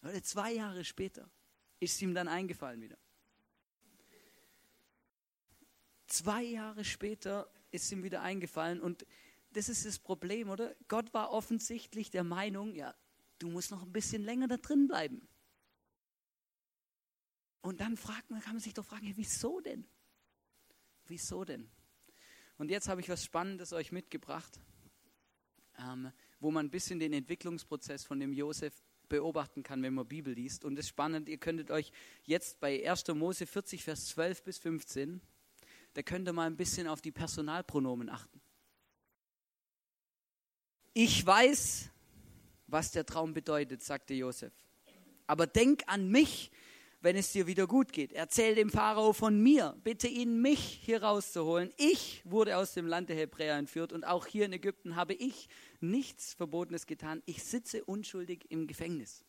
Oder 0.04 0.22
zwei 0.22 0.54
Jahre 0.54 0.84
später 0.84 1.30
ist 1.80 2.02
ihm 2.02 2.14
dann 2.14 2.28
eingefallen 2.28 2.82
wieder. 2.82 2.98
Zwei 6.08 6.44
Jahre 6.44 6.84
später 6.84 7.50
ist 7.72 7.90
ihm 7.92 8.04
wieder 8.04 8.22
eingefallen 8.22 8.82
und 8.82 9.06
das 9.54 9.70
ist 9.70 9.86
das 9.86 9.98
Problem, 9.98 10.50
oder? 10.50 10.76
Gott 10.88 11.14
war 11.14 11.32
offensichtlich 11.32 12.10
der 12.10 12.24
Meinung, 12.24 12.76
ja, 12.76 12.94
du 13.42 13.50
musst 13.50 13.72
noch 13.72 13.84
ein 13.84 13.92
bisschen 13.92 14.24
länger 14.24 14.48
da 14.48 14.58
drin 14.58 14.88
bleiben. 14.88 15.28
Und 17.62 17.82
dann 17.82 17.98
fragt 17.98 18.30
man, 18.30 18.42
kann 18.42 18.54
man 18.54 18.62
sich 18.62 18.74
doch 18.74 18.86
fragen, 18.86 19.08
ja, 19.08 19.14
wieso 19.16 19.60
denn? 19.62 19.86
Wieso 21.06 21.46
denn? 21.46 21.70
Und 22.58 22.70
jetzt 22.70 22.88
habe 22.88 23.02
ich 23.02 23.10
was 23.10 23.24
Spannendes 23.24 23.74
euch 23.74 23.92
mitgebracht, 23.92 24.60
ähm, 25.78 26.12
wo 26.40 26.52
man 26.52 26.68
ein 26.68 26.72
bisschen 26.72 27.00
den 27.00 27.14
Entwicklungsprozess 27.14 28.04
von 28.04 28.20
dem 28.20 28.34
Josef 28.34 28.74
beobachten 29.10 29.62
kann, 29.62 29.84
wenn 29.84 29.94
man 29.94 30.08
Bibel 30.08 30.34
liest. 30.34 30.64
Und 30.64 30.76
das 30.76 30.86
ist 30.86 30.90
spannend, 30.90 31.28
ihr 31.28 31.38
könntet 31.38 31.70
euch 31.70 31.92
jetzt 32.24 32.60
bei 32.60 32.90
1. 32.90 33.08
Mose 33.10 33.46
40, 33.46 33.84
Vers 33.84 34.06
12 34.08 34.44
bis 34.44 34.58
15, 34.58 35.22
da 35.94 36.02
könnt 36.02 36.28
ihr 36.28 36.34
mal 36.34 36.48
ein 36.48 36.56
bisschen 36.56 36.88
auf 36.88 37.02
die 37.02 37.12
Personalpronomen 37.12 38.10
achten. 38.10 38.42
Ich 40.94 41.26
weiß, 41.26 41.91
was 42.72 42.92
der 42.92 43.06
Traum 43.06 43.34
bedeutet, 43.34 43.84
sagte 43.84 44.14
Josef. 44.14 44.54
Aber 45.28 45.48
denk 45.48 45.84
an 45.88 46.10
mich, 46.10 46.52
wenn 47.02 47.16
es 47.16 47.32
dir 47.32 47.48
wieder 47.48 47.68
gut 47.68 47.92
geht. 47.92 48.14
Erzähl 48.14 48.56
dem 48.56 48.70
Pharao 48.70 49.14
von 49.14 49.42
mir. 49.42 49.76
Bitte 49.84 50.08
ihn, 50.08 50.42
mich 50.42 50.80
hier 50.84 51.04
rauszuholen. 51.04 51.72
Ich 51.78 52.22
wurde 52.26 52.58
aus 52.58 52.74
dem 52.74 52.86
Land 52.86 53.10
der 53.10 53.16
Hebräer 53.16 53.58
entführt 53.58 53.92
und 53.92 54.04
auch 54.04 54.28
hier 54.28 54.46
in 54.46 54.54
Ägypten 54.54 54.96
habe 54.96 55.14
ich 55.14 55.50
nichts 55.80 56.34
Verbotenes 56.34 56.86
getan. 56.86 57.24
Ich 57.26 57.44
sitze 57.44 57.84
unschuldig 57.84 58.46
im 58.50 58.68
Gefängnis. 58.68 59.26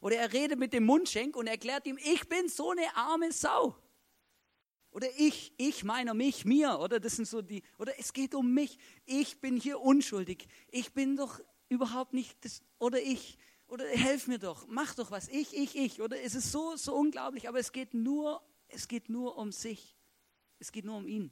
Oder 0.00 0.16
er 0.16 0.32
redet 0.32 0.58
mit 0.58 0.72
dem 0.72 0.84
Mundschenk 0.84 1.36
und 1.36 1.46
erklärt 1.46 1.86
ihm, 1.86 1.98
ich 1.98 2.28
bin 2.28 2.48
so 2.48 2.70
eine 2.70 2.96
arme 2.96 3.32
Sau. 3.32 3.76
Oder 4.90 5.08
ich, 5.18 5.52
ich 5.56 5.84
meiner 5.84 6.14
mich, 6.14 6.44
mir. 6.44 6.78
Oder 6.80 6.98
das 6.98 7.16
sind 7.16 7.26
so 7.26 7.42
die, 7.42 7.62
oder 7.78 7.92
es 7.98 8.12
geht 8.12 8.34
um 8.34 8.54
mich. 8.54 8.78
Ich 9.04 9.40
bin 9.40 9.56
hier 9.56 9.80
unschuldig. 9.80 10.46
Ich 10.70 10.92
bin 10.92 11.16
doch 11.16 11.40
überhaupt 11.68 12.12
nicht 12.12 12.44
das, 12.44 12.62
oder 12.78 13.00
ich 13.00 13.38
oder 13.68 13.86
helf 13.86 14.26
mir 14.26 14.38
doch, 14.38 14.66
mach 14.66 14.94
doch 14.94 15.10
was, 15.10 15.28
ich, 15.28 15.54
ich, 15.54 15.76
ich. 15.76 16.00
Oder 16.00 16.20
es 16.22 16.34
ist 16.34 16.50
so, 16.50 16.76
so 16.76 16.94
unglaublich, 16.94 17.48
aber 17.48 17.58
es 17.58 17.72
geht 17.72 17.92
nur, 17.92 18.42
es 18.68 18.88
geht 18.88 19.10
nur 19.10 19.36
um 19.36 19.52
sich. 19.52 19.94
Es 20.58 20.72
geht 20.72 20.84
nur 20.84 20.96
um 20.96 21.06
ihn. 21.06 21.30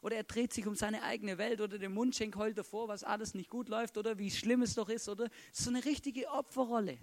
Oder 0.00 0.16
er 0.16 0.24
dreht 0.24 0.52
sich 0.52 0.66
um 0.66 0.74
seine 0.74 1.02
eigene 1.02 1.38
Welt 1.38 1.60
oder 1.60 1.78
den 1.78 1.92
Mundschenk 1.92 2.36
heult 2.36 2.58
davor, 2.58 2.88
was 2.88 3.04
alles 3.04 3.34
nicht 3.34 3.50
gut 3.50 3.68
läuft 3.68 3.96
oder 3.96 4.18
wie 4.18 4.30
schlimm 4.30 4.62
es 4.62 4.74
doch 4.74 4.88
ist. 4.88 5.08
Oder 5.08 5.30
so 5.52 5.70
eine 5.70 5.84
richtige 5.84 6.28
Opferrolle. 6.28 6.98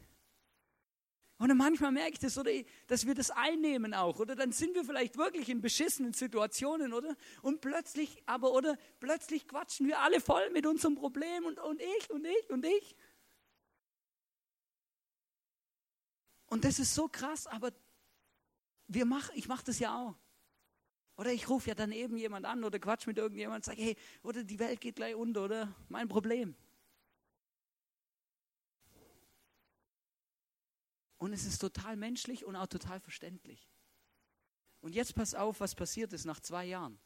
Und 1.41 1.57
manchmal 1.57 1.91
merke 1.91 2.11
ich 2.13 2.19
das, 2.19 2.37
oder, 2.37 2.51
dass 2.85 3.07
wir 3.07 3.15
das 3.15 3.31
einnehmen 3.31 3.95
auch, 3.95 4.19
oder 4.19 4.35
dann 4.35 4.51
sind 4.51 4.75
wir 4.75 4.85
vielleicht 4.85 5.17
wirklich 5.17 5.49
in 5.49 5.59
beschissenen 5.59 6.13
Situationen, 6.13 6.93
oder? 6.93 7.15
Und 7.41 7.61
plötzlich, 7.61 8.21
aber, 8.27 8.53
oder 8.53 8.77
plötzlich 8.99 9.47
quatschen 9.47 9.87
wir 9.87 10.01
alle 10.01 10.21
voll 10.21 10.51
mit 10.51 10.67
unserem 10.67 10.93
Problem 10.93 11.45
und, 11.45 11.59
und 11.59 11.81
ich 11.81 12.11
und 12.11 12.27
ich 12.27 12.49
und 12.51 12.63
ich. 12.63 12.95
Und 16.45 16.63
das 16.63 16.77
ist 16.77 16.93
so 16.93 17.07
krass, 17.07 17.47
aber 17.47 17.71
wir 18.85 19.05
mach, 19.05 19.33
ich 19.33 19.47
mache 19.47 19.65
das 19.65 19.79
ja 19.79 19.97
auch. 19.97 20.15
Oder 21.17 21.33
ich 21.33 21.49
rufe 21.49 21.69
ja 21.69 21.73
dann 21.73 21.91
eben 21.91 22.17
jemand 22.17 22.45
an 22.45 22.63
oder 22.63 22.77
quatsch 22.77 23.07
mit 23.07 23.17
irgendjemandem 23.17 23.61
und 23.61 23.65
sage, 23.65 23.81
hey, 23.81 23.97
oder 24.21 24.43
die 24.43 24.59
Welt 24.59 24.79
geht 24.79 24.97
gleich 24.97 25.15
unter, 25.15 25.45
oder 25.45 25.73
mein 25.89 26.07
Problem. 26.07 26.55
Und 31.21 31.33
es 31.33 31.45
ist 31.45 31.59
total 31.59 31.97
menschlich 31.97 32.45
und 32.45 32.55
auch 32.55 32.65
total 32.65 32.99
verständlich. 32.99 33.69
Und 34.79 34.95
jetzt 34.95 35.13
pass 35.13 35.35
auf, 35.35 35.59
was 35.59 35.75
passiert 35.75 36.13
ist 36.13 36.25
nach 36.25 36.39
zwei 36.39 36.65
Jahren. 36.65 36.97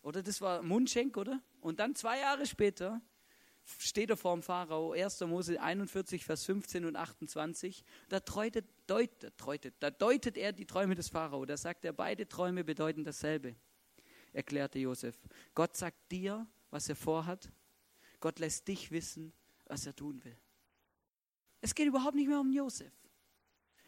Oder 0.00 0.22
das 0.22 0.40
war 0.40 0.62
Mundschenk, 0.62 1.18
oder? 1.18 1.42
Und 1.60 1.78
dann 1.78 1.94
zwei 1.94 2.18
Jahre 2.18 2.46
später 2.46 3.02
steht 3.78 4.08
er 4.08 4.16
vor 4.16 4.34
dem 4.34 4.42
Pharao, 4.42 4.92
1. 4.92 5.20
Mose 5.20 5.60
41, 5.60 6.24
Vers 6.24 6.46
15 6.46 6.86
und 6.86 6.96
28. 6.96 7.84
Da 8.08 8.20
deutet, 8.20 8.64
deutet, 8.86 9.34
deutet, 9.38 9.74
da 9.80 9.90
deutet 9.90 10.38
er 10.38 10.54
die 10.54 10.64
Träume 10.64 10.94
des 10.94 11.10
Pharao. 11.10 11.44
Da 11.44 11.58
sagt 11.58 11.84
er, 11.84 11.92
beide 11.92 12.26
Träume 12.26 12.64
bedeuten 12.64 13.04
dasselbe, 13.04 13.54
erklärte 14.32 14.78
Josef. 14.78 15.14
Gott 15.54 15.76
sagt 15.76 16.10
dir, 16.10 16.46
was 16.70 16.88
er 16.88 16.96
vorhat. 16.96 17.52
Gott 18.20 18.38
lässt 18.38 18.66
dich 18.66 18.90
wissen, 18.90 19.34
was 19.66 19.84
er 19.84 19.94
tun 19.94 20.24
will. 20.24 20.38
Es 21.60 21.74
geht 21.74 21.86
überhaupt 21.86 22.14
nicht 22.14 22.28
mehr 22.28 22.40
um 22.40 22.50
Josef. 22.50 22.94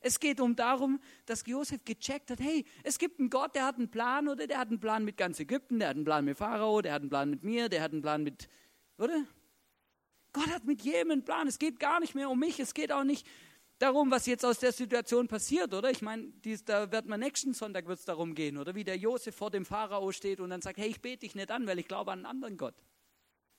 Es 0.01 0.21
geht 0.21 0.41
um 0.41 0.55
darum, 0.55 1.01
dass 1.27 1.45
Josef 1.47 1.85
gecheckt 1.85 2.31
hat, 2.31 2.41
hey, 2.41 2.65
es 2.85 2.99
gibt 2.99 3.19
einen 3.19 3.31
Gott, 3.31 3.55
der 3.55 3.65
hat 3.65 3.77
einen 3.77 3.91
Plan, 3.91 4.29
oder 4.29 4.47
der 4.47 4.59
hat 4.59 4.69
einen 4.69 4.81
Plan 4.81 5.05
mit 5.05 5.17
ganz 5.17 5.41
Ägypten, 5.41 5.79
der 5.81 5.89
hat 5.89 5.97
einen 5.97 6.05
Plan 6.05 6.25
mit 6.25 6.39
Pharao, 6.39 6.81
der 6.81 6.93
hat 6.93 7.03
einen 7.03 7.11
Plan 7.11 7.31
mit 7.31 7.43
mir, 7.43 7.69
der 7.69 7.83
hat 7.83 7.93
einen 7.93 8.03
Plan 8.03 8.23
mit, 8.23 8.49
oder? 8.99 9.25
Gott 10.33 10.49
hat 10.49 10.65
mit 10.65 10.83
jedem 10.83 11.11
einen 11.11 11.25
Plan. 11.25 11.49
Es 11.49 11.59
geht 11.59 11.81
gar 11.81 12.01
nicht 12.01 12.15
mehr 12.15 12.31
um 12.31 12.39
mich. 12.39 12.61
Es 12.61 12.75
geht 12.75 12.93
auch 12.93 13.05
nicht 13.05 13.27
darum, 13.79 14.11
was 14.11 14.27
jetzt 14.27 14.45
aus 14.45 14.59
der 14.59 14.73
Situation 14.73 15.29
passiert, 15.29 15.73
oder? 15.73 15.91
Ich 15.91 16.03
meine, 16.03 16.33
da 16.65 16.91
wird 16.93 17.07
man 17.07 17.21
nächsten 17.21 17.55
Sonntag 17.55 17.87
wird 17.87 18.07
darum 18.09 18.35
gehen, 18.35 18.59
oder? 18.59 18.75
Wie 18.75 18.85
der 18.85 18.97
Josef 18.97 19.35
vor 19.35 19.51
dem 19.51 19.65
Pharao 19.65 20.13
steht 20.13 20.41
und 20.41 20.51
dann 20.51 20.63
sagt, 20.63 20.79
hey, 20.79 20.89
ich 20.89 21.01
bete 21.01 21.21
dich 21.21 21.35
nicht 21.35 21.51
an, 21.51 21.67
weil 21.67 21.79
ich 21.79 21.89
glaube 21.89 22.13
an 22.13 22.21
einen 22.21 22.27
anderen 22.27 22.57
Gott. 22.57 22.75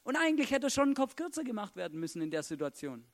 Und 0.04 0.15
eigentlich 0.15 0.52
hätte 0.52 0.67
er 0.67 0.69
schon 0.69 0.86
einen 0.86 0.95
Kopf 0.95 1.15
kürzer 1.15 1.43
gemacht 1.43 1.75
werden 1.75 1.99
müssen 1.99 2.21
in 2.21 2.32
der 2.32 2.43
Situation. 2.43 3.06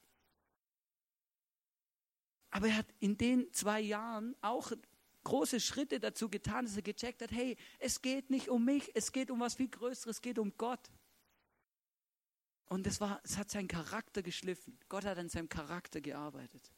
Aber 2.55 2.69
er 2.69 2.77
hat 2.77 2.87
in 3.01 3.17
den 3.17 3.51
zwei 3.51 3.81
Jahren 3.81 4.33
auch 4.39 4.71
große 5.25 5.59
Schritte 5.59 5.99
dazu 5.99 6.29
getan, 6.29 6.63
dass 6.63 6.77
er 6.77 6.83
gecheckt 6.83 7.21
hat, 7.21 7.31
hey, 7.31 7.57
es 7.79 8.01
geht 8.01 8.29
nicht 8.29 8.47
um 8.47 8.63
mich, 8.63 8.89
es 8.95 9.11
geht 9.11 9.29
um 9.29 9.41
was 9.41 9.55
viel 9.55 9.67
Größeres, 9.67 10.15
es 10.15 10.21
geht 10.21 10.39
um 10.39 10.55
Gott. 10.57 10.89
Und 12.67 12.87
es, 12.87 13.01
war, 13.01 13.19
es 13.25 13.35
hat 13.35 13.51
seinen 13.51 13.67
Charakter 13.67 14.23
geschliffen. 14.23 14.79
Gott 14.87 15.03
hat 15.03 15.17
an 15.17 15.27
seinem 15.27 15.49
Charakter 15.49 15.99
gearbeitet. 15.99 16.71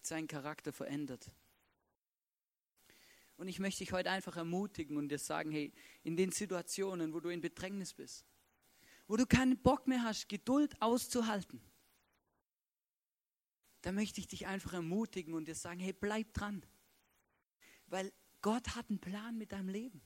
Seinen 0.00 0.28
Charakter 0.28 0.72
verändert. 0.72 1.30
Und 3.36 3.48
ich 3.48 3.58
möchte 3.58 3.84
dich 3.84 3.92
heute 3.92 4.10
einfach 4.10 4.38
ermutigen 4.38 4.96
und 4.96 5.10
dir 5.10 5.18
sagen, 5.18 5.50
hey, 5.50 5.74
in 6.04 6.16
den 6.16 6.32
Situationen, 6.32 7.12
wo 7.12 7.20
du 7.20 7.28
in 7.28 7.42
Bedrängnis 7.42 7.92
bist, 7.92 8.24
wo 9.06 9.18
du 9.18 9.26
keinen 9.26 9.58
Bock 9.58 9.86
mehr 9.86 10.04
hast, 10.04 10.26
Geduld 10.30 10.74
auszuhalten, 10.80 11.60
da 13.82 13.92
möchte 13.92 14.20
ich 14.20 14.26
dich 14.26 14.46
einfach 14.46 14.72
ermutigen 14.72 15.34
und 15.34 15.46
dir 15.46 15.54
sagen, 15.54 15.80
hey, 15.80 15.92
bleib 15.92 16.32
dran. 16.34 16.64
Weil 17.86 18.12
Gott 18.42 18.74
hat 18.76 18.90
einen 18.90 19.00
Plan 19.00 19.38
mit 19.38 19.52
deinem 19.52 19.68
Leben. 19.68 20.02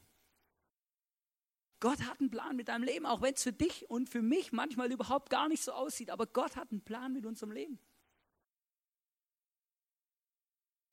Gott 1.81 2.01
hat 2.03 2.21
einen 2.21 2.31
Plan 2.31 2.55
mit 2.55 2.69
deinem 2.69 2.85
Leben, 2.85 3.07
auch 3.07 3.23
wenn 3.23 3.35
es 3.35 3.43
für 3.43 3.53
dich 3.53 3.91
und 3.91 4.09
für 4.09 4.23
mich 4.23 4.53
manchmal 4.53 4.93
überhaupt 4.93 5.31
gar 5.31 5.49
nicht 5.49 5.65
so 5.65 5.73
aussieht. 5.73 6.11
Aber 6.11 6.27
Gott 6.27 6.55
hat 6.55 6.71
einen 6.71 6.83
Plan 6.83 7.13
mit 7.13 7.27
unserem 7.27 7.51
Leben. 7.51 7.81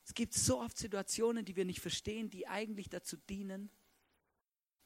Es 0.04 0.16
gibt 0.16 0.34
so 0.34 0.60
oft 0.60 0.76
Situationen, 0.76 1.46
die 1.46 1.56
wir 1.56 1.66
nicht 1.66 1.82
verstehen, 1.82 2.32
die 2.32 2.48
eigentlich 2.48 2.90
dazu 2.90 3.18
dienen, 3.18 3.70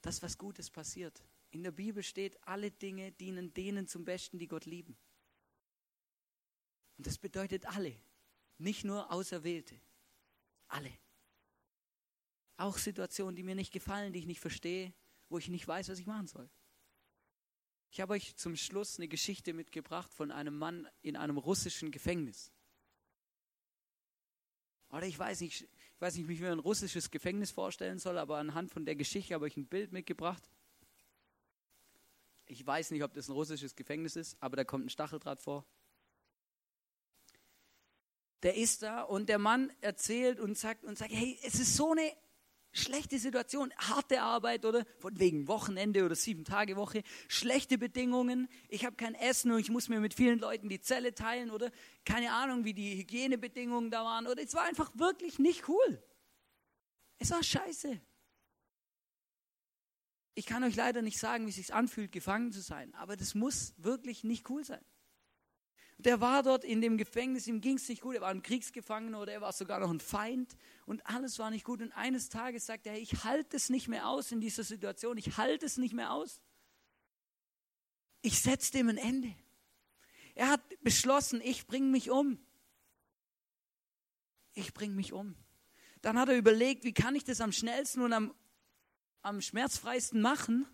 dass 0.02 0.22
was 0.22 0.38
Gutes 0.38 0.70
passiert. 0.70 1.24
In 1.52 1.64
der 1.64 1.72
Bibel 1.72 2.04
steht, 2.04 2.38
alle 2.46 2.72
Dinge 2.72 3.14
dienen 3.14 3.54
denen 3.54 3.88
zum 3.88 4.04
Besten, 4.04 4.38
die 4.38 4.50
Gott 4.50 4.66
lieben. 4.66 4.98
Und 6.98 7.08
das 7.08 7.18
bedeutet 7.18 7.66
alle, 7.66 7.96
nicht 8.58 8.84
nur 8.84 9.12
Auserwählte, 9.12 9.80
alle. 10.68 10.92
Auch 12.58 12.78
Situationen, 12.78 13.36
die 13.36 13.44
mir 13.44 13.56
nicht 13.56 13.74
gefallen, 13.74 14.14
die 14.14 14.20
ich 14.20 14.26
nicht 14.26 14.40
verstehe, 14.40 14.94
wo 15.30 15.38
ich 15.38 15.48
nicht 15.48 15.68
weiß, 15.68 15.90
was 15.90 16.00
ich 16.00 16.06
machen 16.06 16.28
soll. 16.28 16.50
Ich 17.90 18.02
habe 18.02 18.14
euch 18.14 18.36
zum 18.38 18.56
Schluss 18.56 18.98
eine 18.98 19.08
Geschichte 19.08 19.54
mitgebracht 19.54 20.12
von 20.14 20.32
einem 20.32 20.58
Mann 20.58 20.88
in 21.02 21.16
einem 21.16 21.38
russischen 21.38 21.92
Gefängnis. 21.92 22.52
Oder 24.90 25.08
ich 25.08 25.18
weiß 25.18 25.42
nicht, 25.42 25.62
ich 25.62 26.02
weiß 26.02 26.16
nicht, 26.16 26.28
wie 26.28 26.34
ich 26.34 26.40
mir 26.40 26.52
ein 26.52 26.60
russisches 26.60 27.10
Gefängnis 27.10 27.52
vorstellen 27.52 28.00
soll, 28.00 28.18
aber 28.18 28.38
anhand 28.38 28.72
von 28.72 28.86
der 28.86 28.96
Geschichte 28.96 29.34
habe 29.34 29.48
ich 29.48 29.58
ein 29.58 29.66
Bild 29.66 29.92
mitgebracht. 29.92 30.44
Ich 32.46 32.66
weiß 32.66 32.92
nicht, 32.92 33.04
ob 33.04 33.14
das 33.14 33.28
ein 33.28 33.34
russisches 33.34 33.76
Gefängnis 33.76 34.16
ist, 34.16 34.38
aber 34.40 34.56
da 34.56 34.64
kommt 34.64 34.86
ein 34.86 34.90
Stacheldraht 34.90 35.42
vor. 35.42 35.66
Der 38.44 38.56
ist 38.56 38.84
da 38.84 39.02
und 39.02 39.30
der 39.30 39.40
Mann 39.40 39.72
erzählt 39.82 40.40
und 40.40 40.58
sagt 40.58 40.84
und 40.84 40.98
sagt, 40.98 41.12
hey, 41.14 41.40
es 41.44 41.56
ist 41.56 41.76
so 41.76 41.92
eine 41.92 42.12
schlechte 42.74 43.20
Situation, 43.20 43.72
harte 43.78 44.22
Arbeit 44.22 44.66
oder 44.66 44.86
von 45.00 45.18
wegen 45.20 45.48
Wochenende 45.48 46.04
oder 46.04 46.16
sieben 46.16 46.44
Tage 46.44 46.76
Woche, 46.76 47.04
schlechte 47.28 47.78
Bedingungen, 47.78 48.50
ich 48.68 48.84
habe 48.84 48.96
kein 48.96 49.16
Essen 49.16 49.52
und 49.52 49.60
ich 49.60 49.70
muss 49.70 49.90
mir 49.90 50.00
mit 50.00 50.14
vielen 50.14 50.40
Leuten 50.40 50.70
die 50.70 50.82
Zelle 50.82 51.14
teilen 51.14 51.52
oder 51.52 51.72
keine 52.04 52.34
Ahnung, 52.34 52.66
wie 52.66 52.74
die 52.74 52.98
Hygienebedingungen 52.98 53.92
da 53.92 54.04
waren 54.04 54.28
oder 54.28 54.42
es 54.42 54.54
war 54.54 54.64
einfach 54.64 54.92
wirklich 54.96 55.40
nicht 55.40 55.68
cool. 55.70 56.04
Es 57.20 57.32
war 57.32 57.44
scheiße. 57.44 58.02
Ich 60.36 60.48
kann 60.48 60.64
euch 60.64 60.76
leider 60.76 61.04
nicht 61.04 61.20
sagen, 61.20 61.46
wie 61.46 61.52
es 61.52 61.58
sich 61.58 61.74
anfühlt, 61.74 62.12
gefangen 62.12 62.52
zu 62.52 62.62
sein, 62.62 62.94
aber 62.96 63.16
das 63.16 63.36
muss 63.36 63.74
wirklich 63.78 64.24
nicht 64.24 64.50
cool 64.50 64.64
sein. 64.64 64.84
Der 66.00 66.20
war 66.20 66.44
dort 66.44 66.64
in 66.64 66.82
dem 66.82 66.98
Gefängnis, 66.98 67.48
ihm 67.48 67.62
ging 67.62 67.78
es 67.78 67.88
nicht 67.88 68.02
gut, 68.02 68.16
er 68.16 68.22
war 68.22 68.30
ein 68.30 68.42
Kriegsgefangener 68.42 69.22
oder 69.22 69.32
er 69.32 69.42
war 69.42 69.54
sogar 69.54 69.80
noch 69.80 69.90
ein 69.90 70.00
Feind 70.00 70.56
und 70.86 71.06
alles 71.06 71.40
war 71.40 71.50
nicht 71.52 71.64
gut. 71.64 71.82
Und 71.82 71.92
eines 71.94 72.30
Tages 72.30 72.66
sagt 72.66 72.88
er, 72.88 73.00
ich 73.00 73.24
halte 73.24 73.56
es 73.56 73.70
nicht 73.70 73.88
mehr 73.88 74.08
aus 74.08 74.32
in 74.32 74.42
dieser 74.42 74.64
Situation, 74.64 75.18
ich 75.18 75.38
halte 75.38 75.66
es 75.66 75.78
nicht 75.78 75.94
mehr 75.94 76.12
aus. 76.12 76.42
Ich 78.22 78.42
setze 78.42 78.72
dem 78.72 78.90
ein 78.90 78.98
Ende. 78.98 79.36
Er 80.36 80.50
hat 80.50 80.62
beschlossen, 80.82 81.42
ich 81.42 81.68
bringe 81.68 81.88
mich 81.88 82.10
um. 82.10 82.40
Ich 84.54 84.74
bringe 84.74 84.96
mich 84.96 85.14
um. 85.14 85.36
Dann 86.02 86.18
hat 86.20 86.30
er 86.30 86.38
überlegt, 86.38 86.84
wie 86.84 86.94
kann 86.94 87.16
ich 87.16 87.24
das 87.24 87.42
am 87.42 87.52
schnellsten 87.52 88.02
und 88.02 88.14
am, 88.14 88.34
am 89.22 89.42
schmerzfreisten 89.42 90.22
machen? 90.22 90.68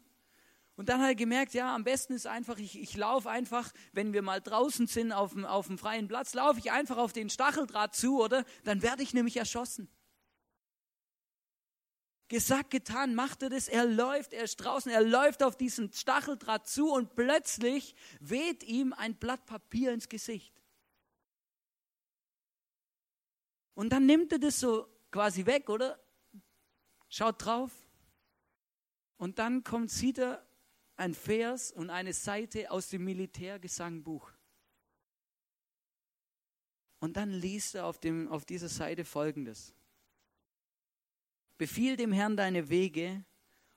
Und 0.79 0.87
dann 0.87 1.01
hat 1.01 1.09
er 1.09 1.15
gemerkt, 1.15 1.53
ja, 1.53 1.75
am 1.75 1.83
besten 1.83 2.13
ist 2.13 2.25
einfach, 2.25 2.57
ich, 2.57 2.79
ich 2.79 2.95
laufe 2.95 3.29
einfach, 3.29 3.73
wenn 3.91 4.13
wir 4.13 4.21
mal 4.21 4.39
draußen 4.39 4.87
sind 4.87 5.11
auf 5.11 5.33
dem, 5.33 5.43
auf 5.43 5.67
dem 5.67 5.77
freien 5.77 6.07
Platz, 6.07 6.33
laufe 6.33 6.57
ich 6.57 6.71
einfach 6.71 6.95
auf 6.95 7.11
den 7.11 7.29
Stacheldraht 7.29 7.93
zu, 7.93 8.23
oder? 8.23 8.45
Dann 8.63 8.81
werde 8.81 9.03
ich 9.03 9.13
nämlich 9.13 9.35
erschossen. 9.35 9.89
Gesagt, 12.29 12.71
getan, 12.71 13.13
macht 13.13 13.43
er 13.43 13.49
das, 13.49 13.67
er 13.67 13.83
läuft, 13.83 14.31
er 14.31 14.45
ist 14.45 14.55
draußen, 14.55 14.89
er 14.89 15.01
läuft 15.01 15.43
auf 15.43 15.57
diesen 15.57 15.91
Stacheldraht 15.91 16.65
zu 16.69 16.93
und 16.93 17.13
plötzlich 17.13 17.93
weht 18.21 18.63
ihm 18.63 18.93
ein 18.93 19.15
Blatt 19.15 19.45
Papier 19.47 19.91
ins 19.91 20.07
Gesicht. 20.07 20.63
Und 23.73 23.89
dann 23.89 24.05
nimmt 24.05 24.31
er 24.31 24.39
das 24.39 24.61
so 24.61 24.87
quasi 25.11 25.45
weg, 25.45 25.67
oder? 25.67 25.99
Schaut 27.09 27.43
drauf. 27.43 27.73
Und 29.17 29.39
dann 29.39 29.65
kommt, 29.65 29.91
sieht 29.91 30.19
er 30.19 30.48
ein 30.99 31.13
Vers 31.13 31.71
und 31.71 31.89
eine 31.89 32.13
Seite 32.13 32.69
aus 32.71 32.89
dem 32.89 33.05
Militärgesangbuch. 33.05 34.31
Und 36.99 37.15
dann 37.15 37.31
liest 37.31 37.75
er 37.75 37.85
auf, 37.85 37.99
dem, 37.99 38.27
auf 38.27 38.45
dieser 38.45 38.67
Seite 38.67 39.05
folgendes. 39.05 39.73
Befiehl 41.57 41.95
dem 41.95 42.11
Herrn 42.11 42.35
deine 42.35 42.69
Wege 42.69 43.23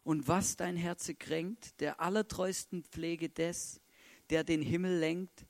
und 0.02 0.26
was 0.26 0.56
dein 0.56 0.76
Herze 0.76 1.14
kränkt, 1.14 1.80
der 1.80 2.00
allertreusten 2.00 2.82
Pflege 2.82 3.28
des, 3.28 3.80
der 4.30 4.42
den 4.42 4.60
Himmel 4.60 4.98
lenkt, 4.98 5.46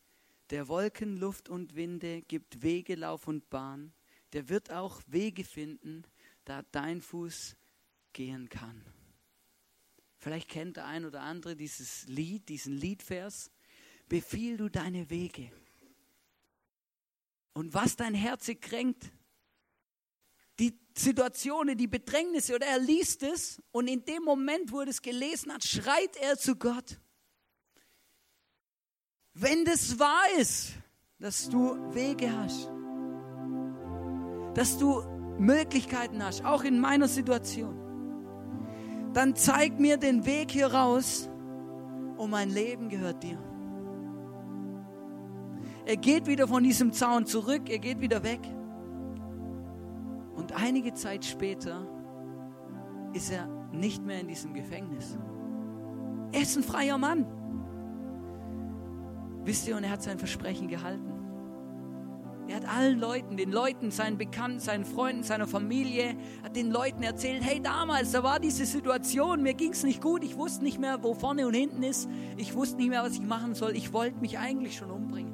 der 0.51 0.69
Wolken, 0.69 1.17
Luft 1.17 1.49
und 1.49 1.75
Winde 1.75 2.21
gibt 2.21 2.63
Wege, 2.63 2.97
Lauf 2.97 3.27
und 3.27 3.49
Bahn, 3.49 3.95
der 4.35 4.51
wird 4.51 4.71
auch 4.71 5.01
Wege 5.07 5.45
finden, 5.45 6.03
da 6.45 6.63
dein 6.71 7.01
Fuß 7.01 7.57
gehen 8.13 8.51
kann. 8.51 8.85
Vielleicht 10.23 10.49
kennt 10.49 10.77
der 10.77 10.87
ein 10.87 11.05
oder 11.05 11.23
andere 11.23 11.57
dieses 11.57 12.07
Lied, 12.07 12.49
diesen 12.49 12.77
Liedvers. 12.77 13.51
Befiehl 14.09 14.57
du 14.57 14.69
deine 14.69 15.11
Wege. 15.11 15.51
Und 17.55 17.75
was 17.75 17.97
dein 17.97 18.15
Herz 18.15 18.49
kränkt, 18.61 19.11
die 20.61 20.79
Situationen, 20.97 21.77
die 21.77 21.89
Bedrängnisse, 21.89 22.55
oder 22.55 22.67
er 22.67 22.79
liest 22.79 23.25
es 23.25 23.61
und 23.73 23.89
in 23.89 24.05
dem 24.05 24.23
Moment, 24.23 24.71
wo 24.71 24.83
er 24.83 24.87
es 24.87 25.03
gelesen 25.03 25.53
hat, 25.53 25.65
schreit 25.65 26.17
er 26.19 26.39
zu 26.39 26.55
Gott. 26.55 27.01
Wenn 29.35 29.65
das 29.65 29.99
wahr 29.99 30.39
ist, 30.39 30.75
dass 31.19 31.49
du 31.49 31.75
Wege 31.95 32.31
hast, 32.33 32.69
dass 34.57 34.79
du 34.79 35.03
Möglichkeiten 35.41 36.23
hast, 36.23 36.45
auch 36.45 36.63
in 36.63 36.79
meiner 36.79 37.09
Situation, 37.09 37.82
dann 39.13 39.35
zeig 39.35 39.79
mir 39.79 39.97
den 39.97 40.25
Weg 40.27 40.51
hier 40.51 40.73
raus 40.73 41.29
und 42.17 42.31
mein 42.31 42.51
Leben 42.51 42.89
gehört 42.89 43.23
dir. 43.23 43.39
Er 45.85 45.97
geht 45.97 46.27
wieder 46.27 46.47
von 46.47 46.63
diesem 46.63 46.93
Zaun 46.93 47.27
zurück, 47.27 47.69
er 47.69 47.79
geht 47.79 48.01
wieder 48.01 48.23
weg. 48.23 48.41
Und 50.35 50.53
einige 50.53 50.95
Zeit 50.95 51.25
später 51.25 51.87
ist 53.13 53.31
er 53.31 53.47
nicht 53.73 54.05
mehr 54.05 54.21
in 54.21 54.29
diesem 54.29 54.55
Gefängnis. 54.55 55.19
Er 56.33 56.43
ist 56.43 56.57
ein 56.57 56.63
freier 56.63 56.99
Mann. 56.99 57.27
Wisst 59.45 59.67
ihr, 59.67 59.77
und 59.77 59.85
er 59.85 59.91
hat 59.91 60.03
sein 60.03 60.19
Versprechen 60.19 60.69
gehalten. 60.69 61.12
Er 62.53 62.57
hat 62.57 62.69
allen 62.69 63.01
Leuten, 63.01 63.39
den 63.39 63.51
Leuten, 63.51 63.91
seinen 63.91 64.19
Bekannten, 64.19 64.61
seinen 64.61 64.85
Freunden, 64.85 65.23
seiner 65.23 65.47
Familie, 65.47 66.15
hat 66.43 66.55
den 66.55 66.71
Leuten 66.71 67.03
erzählt, 67.03 67.43
hey 67.43 67.63
damals, 67.63 68.13
da 68.13 68.23
war 68.23 68.39
diese 68.41 68.67
Situation, 68.67 69.43
mir 69.43 69.55
ging 69.55 69.73
es 69.73 69.85
nicht 69.85 70.03
gut, 70.03 70.23
ich 70.23 70.37
wusste 70.37 70.63
nicht 70.63 70.79
mehr, 70.79 71.03
wo 71.03 71.15
vorne 71.15 71.47
und 71.47 71.55
hinten 71.55 71.83
ist, 71.83 72.11
ich 72.37 72.55
wusste 72.55 72.77
nicht 72.77 72.91
mehr, 72.91 73.03
was 73.03 73.15
ich 73.15 73.23
machen 73.23 73.55
soll, 73.55 73.75
ich 73.75 73.95
wollte 73.95 74.21
mich 74.21 74.39
eigentlich 74.39 74.77
schon 74.77 74.91
umbringen. 74.91 75.33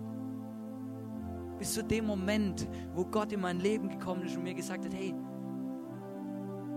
Bis 1.59 1.75
zu 1.75 1.83
dem 1.83 2.07
Moment, 2.07 2.69
wo 2.95 3.05
Gott 3.05 3.33
in 3.33 3.41
mein 3.41 3.59
Leben 3.59 3.89
gekommen 3.89 4.23
ist 4.23 4.37
und 4.37 4.45
mir 4.45 4.55
gesagt 4.55 4.85
hat, 4.85 4.95
hey, 4.95 5.13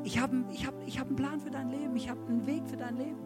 ich 0.04 0.20
habe 0.20 0.44
ich 0.52 0.66
hab, 0.66 0.74
ich 0.88 1.00
hab 1.00 1.06
einen 1.06 1.18
Plan 1.18 1.40
für 1.40 1.52
dein 1.52 1.70
Leben, 1.70 1.96
ich 1.96 2.10
habe 2.10 2.20
einen 2.26 2.48
Weg 2.48 2.68
für 2.68 2.78
dein 2.78 2.98
Leben. 2.98 3.20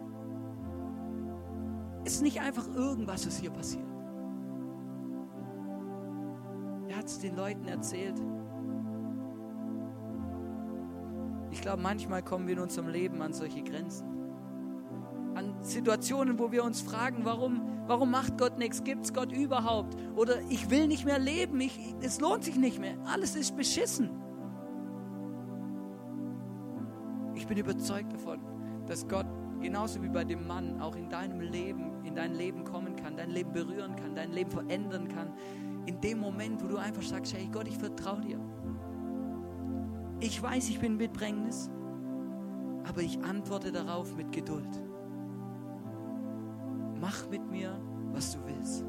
Es 2.04 2.16
ist 2.16 2.24
nicht 2.24 2.42
einfach 2.42 2.68
irgendwas, 2.76 3.26
was 3.26 3.38
hier 3.38 3.52
passiert. 3.52 3.85
Hat 7.06 7.12
es 7.12 7.20
den 7.20 7.36
Leuten 7.36 7.68
erzählt. 7.68 8.20
Ich 11.52 11.62
glaube, 11.62 11.80
manchmal 11.80 12.24
kommen 12.24 12.48
wir 12.48 12.56
in 12.56 12.60
unserem 12.60 12.88
Leben 12.88 13.22
an 13.22 13.32
solche 13.32 13.62
Grenzen. 13.62 14.08
An 15.36 15.54
Situationen, 15.62 16.40
wo 16.40 16.52
wir 16.52 16.64
uns 16.64 16.82
fragen, 16.82 17.20
warum, 17.24 17.62
warum 17.86 18.10
macht 18.10 18.40
Gott 18.40 18.58
nichts? 18.58 18.84
Gibt 18.84 19.06
es 19.06 19.14
Gott 19.14 19.32
überhaupt? 19.32 19.96
Oder 20.16 20.42
ich 20.50 20.72
will 20.72 20.88
nicht 20.88 21.06
mehr 21.06 21.20
leben, 21.20 21.62
ich, 21.62 21.80
es 22.02 22.20
lohnt 22.20 22.44
sich 22.44 22.56
nicht 22.56 22.80
mehr. 22.80 22.98
Alles 23.06 23.36
ist 23.36 23.56
beschissen. 23.56 24.10
Ich 27.36 27.46
bin 27.46 27.60
überzeugt 27.60 28.14
davon, 28.14 28.40
dass 28.88 29.08
Gott 29.08 29.28
genauso 29.62 30.02
wie 30.02 30.10
bei 30.10 30.24
dem 30.24 30.48
Mann 30.48 30.82
auch 30.82 30.96
in 30.96 31.08
deinem 31.10 31.40
Leben, 31.40 32.04
in 32.04 32.16
dein 32.16 32.34
Leben 32.34 32.64
kommen 32.64 32.96
kann, 32.96 33.16
dein 33.16 33.30
Leben 33.30 33.54
berühren 33.54 33.96
kann, 33.96 34.16
dein 34.16 34.32
Leben 34.32 34.50
verändern 34.50 35.08
kann, 35.08 35.34
in 35.86 36.02
dem 36.02 36.20
Moment, 36.20 36.64
wo 36.64 36.68
du 36.68 36.78
einfach 36.78 37.04
sagst, 37.04 37.34
hey 37.34 37.50
Gott, 37.52 37.68
ich 37.68 37.78
vertraue 37.78 38.22
dir. 38.22 38.40
Ich 40.20 40.42
weiß, 40.42 40.70
ich 40.70 40.80
bin 40.80 40.98
mit 40.98 41.14
Bedrängnis, 41.14 41.70
aber 42.88 43.02
ich 43.02 43.22
antworte 43.24 43.72
darauf 43.72 44.16
mit 44.16 44.32
Geduld. 44.32 44.82
mach 47.00 47.30
mit 47.30 47.50
mir, 47.52 47.78
was 48.14 48.34
du 48.34 48.40
willst. 48.46 48.86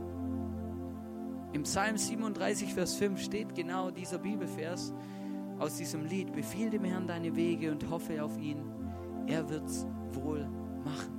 Im 1.53 1.63
Psalm 1.63 1.97
37, 1.97 2.73
Vers 2.75 2.95
5 2.95 3.21
steht 3.21 3.55
genau 3.55 3.91
dieser 3.91 4.19
Bibelvers 4.19 4.95
aus 5.59 5.77
diesem 5.77 6.05
Lied. 6.05 6.33
Befiehl 6.33 6.71
dem 6.71 6.85
Herrn 6.85 7.07
deine 7.07 7.35
Wege 7.35 7.73
und 7.73 7.89
hoffe 7.91 8.23
auf 8.23 8.37
ihn. 8.39 8.63
Er 9.27 9.49
wird's 9.49 9.87
wohl 10.13 10.47
machen. 10.85 11.17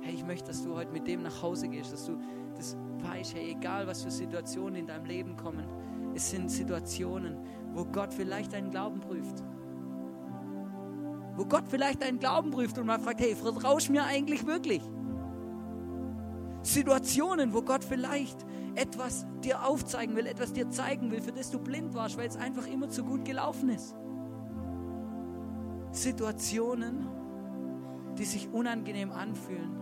Hey, 0.00 0.14
ich 0.14 0.24
möchte, 0.24 0.48
dass 0.48 0.64
du 0.64 0.74
heute 0.74 0.92
mit 0.92 1.06
dem 1.06 1.22
nach 1.22 1.42
Hause 1.42 1.68
gehst, 1.68 1.92
dass 1.92 2.06
du 2.06 2.18
das 2.62 2.76
weißt, 3.00 3.34
hey, 3.34 3.50
egal 3.50 3.86
was 3.88 4.02
für 4.02 4.10
Situationen 4.10 4.76
in 4.76 4.86
deinem 4.86 5.04
Leben 5.04 5.36
kommen, 5.36 5.66
es 6.14 6.30
sind 6.30 6.48
Situationen, 6.48 7.36
wo 7.72 7.84
Gott 7.84 8.14
vielleicht 8.14 8.52
deinen 8.52 8.70
Glauben 8.70 9.00
prüft. 9.00 9.42
Wo 11.36 11.44
Gott 11.44 11.64
vielleicht 11.66 12.02
deinen 12.02 12.20
Glauben 12.20 12.50
prüft 12.50 12.78
und 12.78 12.86
mal 12.86 13.00
fragt, 13.00 13.20
hey, 13.20 13.34
vertraust 13.34 13.90
mir 13.90 14.04
eigentlich 14.04 14.46
wirklich? 14.46 14.82
Situationen, 16.62 17.52
wo 17.52 17.62
Gott 17.62 17.82
vielleicht 17.82 18.46
etwas 18.76 19.26
dir 19.42 19.66
aufzeigen 19.66 20.14
will, 20.14 20.26
etwas 20.26 20.52
dir 20.52 20.70
zeigen 20.70 21.10
will, 21.10 21.20
für 21.20 21.32
das 21.32 21.50
du 21.50 21.58
blind 21.58 21.94
warst, 21.94 22.16
weil 22.16 22.28
es 22.28 22.36
einfach 22.36 22.68
immer 22.68 22.88
zu 22.88 23.02
gut 23.02 23.24
gelaufen 23.24 23.70
ist. 23.70 23.96
Situationen, 25.90 27.08
die 28.18 28.24
sich 28.24 28.48
unangenehm 28.50 29.10
anfühlen, 29.10 29.81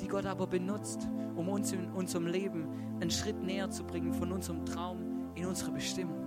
die 0.00 0.08
Gott 0.08 0.26
aber 0.26 0.46
benutzt, 0.46 1.08
um 1.36 1.48
uns 1.48 1.72
in 1.72 1.90
unserem 1.92 2.26
Leben 2.26 2.68
einen 3.00 3.10
Schritt 3.10 3.42
näher 3.42 3.70
zu 3.70 3.84
bringen 3.84 4.12
von 4.12 4.32
unserem 4.32 4.64
Traum 4.64 5.30
in 5.34 5.46
unsere 5.46 5.70
Bestimmung. 5.72 6.22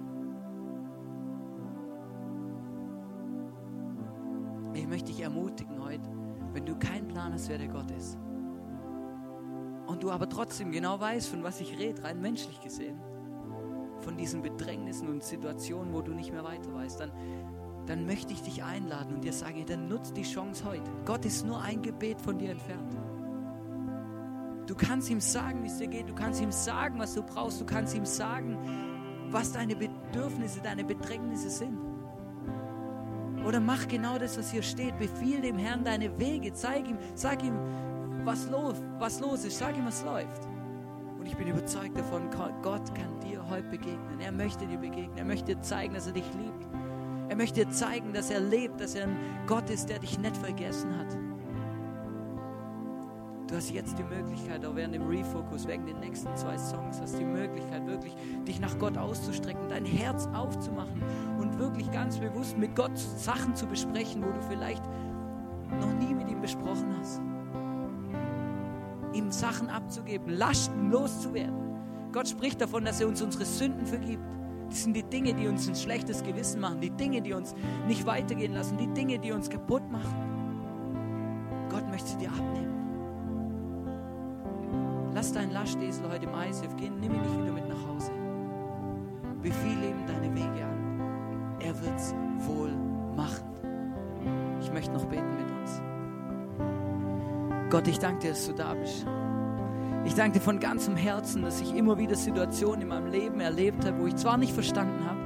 Ich 4.74 4.88
möchte 4.88 5.12
dich 5.12 5.22
ermutigen 5.22 5.84
heute, 5.84 6.10
wenn 6.54 6.66
du 6.66 6.76
keinen 6.78 7.08
Plan 7.08 7.34
hast, 7.34 7.50
wer 7.50 7.58
der 7.58 7.68
Gott 7.68 7.92
ist, 7.92 8.18
und 9.88 10.04
du 10.04 10.12
aber 10.12 10.30
trotzdem 10.30 10.72
genau 10.72 11.00
weißt, 11.00 11.30
von 11.30 11.44
was 11.44 11.60
ich 11.60 11.78
rede, 11.80 12.04
rein 12.04 12.22
menschlich 12.22 12.62
gesehen, 12.62 13.00
von 14.02 14.16
diesen 14.18 14.42
Bedrängnissen 14.42 15.10
und 15.10 15.24
Situationen, 15.24 15.94
wo 15.94 16.02
du 16.02 16.14
nicht 16.14 16.32
mehr 16.32 16.44
weiter 16.44 16.74
weißt, 16.74 17.00
dann, 17.00 17.12
dann 17.88 18.06
möchte 18.06 18.32
ich 18.32 18.42
dich 18.44 18.64
einladen 18.64 19.16
und 19.16 19.24
dir 19.24 19.34
sage, 19.34 19.66
dann 19.66 19.88
nutzt 19.88 20.16
die 20.16 20.24
Chance 20.24 20.64
heute. 20.66 20.92
Gott 21.06 21.26
ist 21.26 21.46
nur 21.46 21.62
ein 21.62 21.82
Gebet 21.82 22.22
von 22.22 22.38
dir 22.38 22.52
entfernt. 22.52 22.96
Du 24.70 24.76
kannst 24.76 25.10
ihm 25.10 25.20
sagen, 25.20 25.64
wie 25.64 25.68
es 25.68 25.80
dir 25.80 25.88
geht. 25.88 26.08
Du 26.08 26.14
kannst 26.14 26.40
ihm 26.40 26.52
sagen, 26.52 27.00
was 27.00 27.16
du 27.16 27.24
brauchst. 27.24 27.60
Du 27.60 27.66
kannst 27.66 27.96
ihm 27.96 28.06
sagen, 28.06 28.56
was 29.32 29.52
deine 29.52 29.76
Bedürfnisse, 29.76 30.62
deine 30.62 30.84
Bedrängnisse 30.84 31.50
sind. 31.50 31.76
Oder 33.48 33.60
mach 33.60 33.88
genau 33.88 34.20
das, 34.20 34.38
was 34.38 34.52
hier 34.52 34.62
steht. 34.62 34.96
Befiehl 35.00 35.42
dem 35.42 35.58
Herrn 35.58 35.84
deine 35.84 36.20
Wege. 36.20 36.54
Zeig 36.54 36.88
ihm, 36.88 37.00
sag 37.16 37.44
ihm, 37.44 37.58
was 38.24 38.48
los, 38.52 38.76
was 39.00 39.20
los 39.20 39.44
ist. 39.44 39.58
Sag 39.58 39.76
ihm, 39.76 39.88
was 39.88 40.06
läuft. 40.06 40.48
Und 41.18 41.26
ich 41.26 41.36
bin 41.36 41.48
überzeugt 41.48 41.98
davon, 41.98 42.30
Gott 42.62 42.94
kann 42.94 43.20
dir 43.22 43.50
heute 43.50 43.70
begegnen. 43.70 44.20
Er 44.20 44.32
möchte 44.32 44.68
dir 44.68 44.78
begegnen. 44.78 45.18
Er 45.18 45.26
möchte 45.26 45.56
dir 45.56 45.62
zeigen, 45.64 45.96
dass 45.96 46.06
er 46.06 46.14
dich 46.14 46.32
liebt. 46.36 46.68
Er 47.28 47.36
möchte 47.36 47.66
dir 47.66 47.72
zeigen, 47.72 48.14
dass 48.14 48.30
er 48.30 48.40
lebt, 48.40 48.80
dass 48.80 48.94
er 48.94 49.08
ein 49.08 49.18
Gott 49.48 49.68
ist, 49.72 49.90
der 49.90 49.98
dich 49.98 50.20
nicht 50.20 50.38
vergessen 50.38 50.96
hat. 50.96 51.29
Du 53.50 53.56
hast 53.56 53.72
jetzt 53.72 53.98
die 53.98 54.04
Möglichkeit, 54.04 54.64
auch 54.64 54.76
während 54.76 54.94
dem 54.94 55.08
Refocus, 55.08 55.68
wegen 55.68 55.88
den 55.88 56.00
nächsten 56.00 56.36
zwei 56.36 56.56
Songs, 56.56 57.02
hast 57.02 57.18
die 57.18 57.26
Möglichkeit, 57.26 57.84
wirklich 57.88 58.16
dich 58.48 58.60
nach 58.60 58.78
Gott 58.78 58.96
auszustrecken, 58.96 59.68
dein 59.70 59.86
Herz 59.86 60.28
aufzumachen 60.36 61.02
und 61.40 61.58
wirklich 61.58 61.92
ganz 61.92 62.20
bewusst 62.20 62.56
mit 62.60 62.76
Gott 62.76 62.96
Sachen 62.96 63.56
zu 63.56 63.66
besprechen, 63.66 64.24
wo 64.24 64.28
du 64.28 64.42
vielleicht 64.48 64.84
noch 65.80 65.92
nie 65.94 66.14
mit 66.14 66.30
ihm 66.30 66.42
besprochen 66.42 66.96
hast. 67.00 67.22
Ihm 69.14 69.32
Sachen 69.32 69.68
abzugeben, 69.70 70.30
Lasten 70.30 70.92
loszuwerden. 70.92 72.12
Gott 72.12 72.28
spricht 72.28 72.62
davon, 72.62 72.86
dass 72.86 73.02
er 73.02 73.08
uns 73.08 73.20
unsere 73.20 73.46
Sünden 73.46 73.88
vergibt. 73.88 74.24
Das 74.70 74.84
sind 74.84 74.96
die 74.96 75.02
Dinge, 75.02 75.34
die 75.34 75.48
uns 75.48 75.68
ein 75.68 75.76
schlechtes 75.76 76.24
Gewissen 76.24 76.62
machen, 76.62 76.82
die 76.82 76.92
Dinge, 76.92 77.24
die 77.24 77.34
uns 77.34 77.56
nicht 77.88 78.06
weitergehen 78.06 78.54
lassen, 78.54 78.78
die 78.78 78.94
Dinge, 78.94 79.18
die 79.18 79.32
uns 79.32 79.50
kaputt 79.50 79.90
machen. 79.92 80.14
Gott 81.72 81.90
möchte 81.90 82.10
sie 82.10 82.18
dir 82.18 82.30
abnehmen. 82.30 82.79
Lass 85.13 85.34
deinen 85.34 85.52
Lastesel 85.52 86.10
heute 86.12 86.26
im 86.26 86.34
ISF 86.34 86.76
gehen, 86.78 87.00
nimm 87.00 87.13
ihn 87.13 87.22
nicht 87.22 87.41
wieder 87.41 87.52
mit 87.52 87.67
nach 87.67 87.88
Hause. 87.88 88.12
Befehle 89.41 89.89
ihm 89.89 90.06
deine 90.06 90.34
Wege 90.36 90.65
an. 90.65 91.58
Er 91.60 91.74
wird's 91.82 92.13
wohl 92.39 92.72
machen. 93.15 93.45
Ich 94.62 94.72
möchte 94.72 94.91
noch 94.93 95.06
beten 95.06 95.36
mit 95.36 95.50
uns. 95.52 95.82
Gott, 97.69 97.88
ich 97.88 98.00
danke 98.00 98.19
dir, 98.19 98.30
dass 98.30 98.48
du 98.48 98.54
da 98.54 98.74
bist. 98.74 99.06
Ich 100.06 100.13
danke 100.13 100.39
dir 100.39 100.43
von 100.43 100.60
ganzem 100.60 100.95
Herzen, 100.95 101.41
dass 101.41 101.60
ich 101.62 101.76
immer 101.76 101.98
wieder 101.98 102.15
Situationen 102.15 102.82
in 102.82 102.88
meinem 102.88 103.12
Leben 103.12 103.39
erlebt 103.39 103.86
habe, 103.86 104.00
wo 104.00 104.08
ich 104.08 104.15
zwar 104.15 104.38
nicht 104.38 104.54
verstanden 104.54 105.06
habe, 105.06 105.19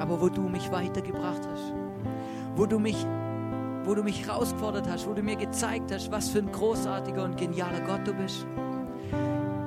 aber 0.00 0.20
wo 0.20 0.28
du 0.28 0.42
mich 0.42 0.70
weitergebracht 0.70 1.40
hast. 1.50 1.72
Wo 2.56 2.66
du 2.66 2.78
mich 2.78 3.06
wo 3.88 3.94
du 3.94 4.02
mich 4.02 4.26
herausgefordert 4.26 4.86
hast, 4.86 5.08
wo 5.08 5.14
du 5.14 5.22
mir 5.22 5.36
gezeigt 5.36 5.90
hast, 5.90 6.12
was 6.12 6.28
für 6.28 6.40
ein 6.40 6.52
großartiger 6.52 7.24
und 7.24 7.38
genialer 7.38 7.80
Gott 7.80 8.06
du 8.06 8.12
bist. 8.12 8.46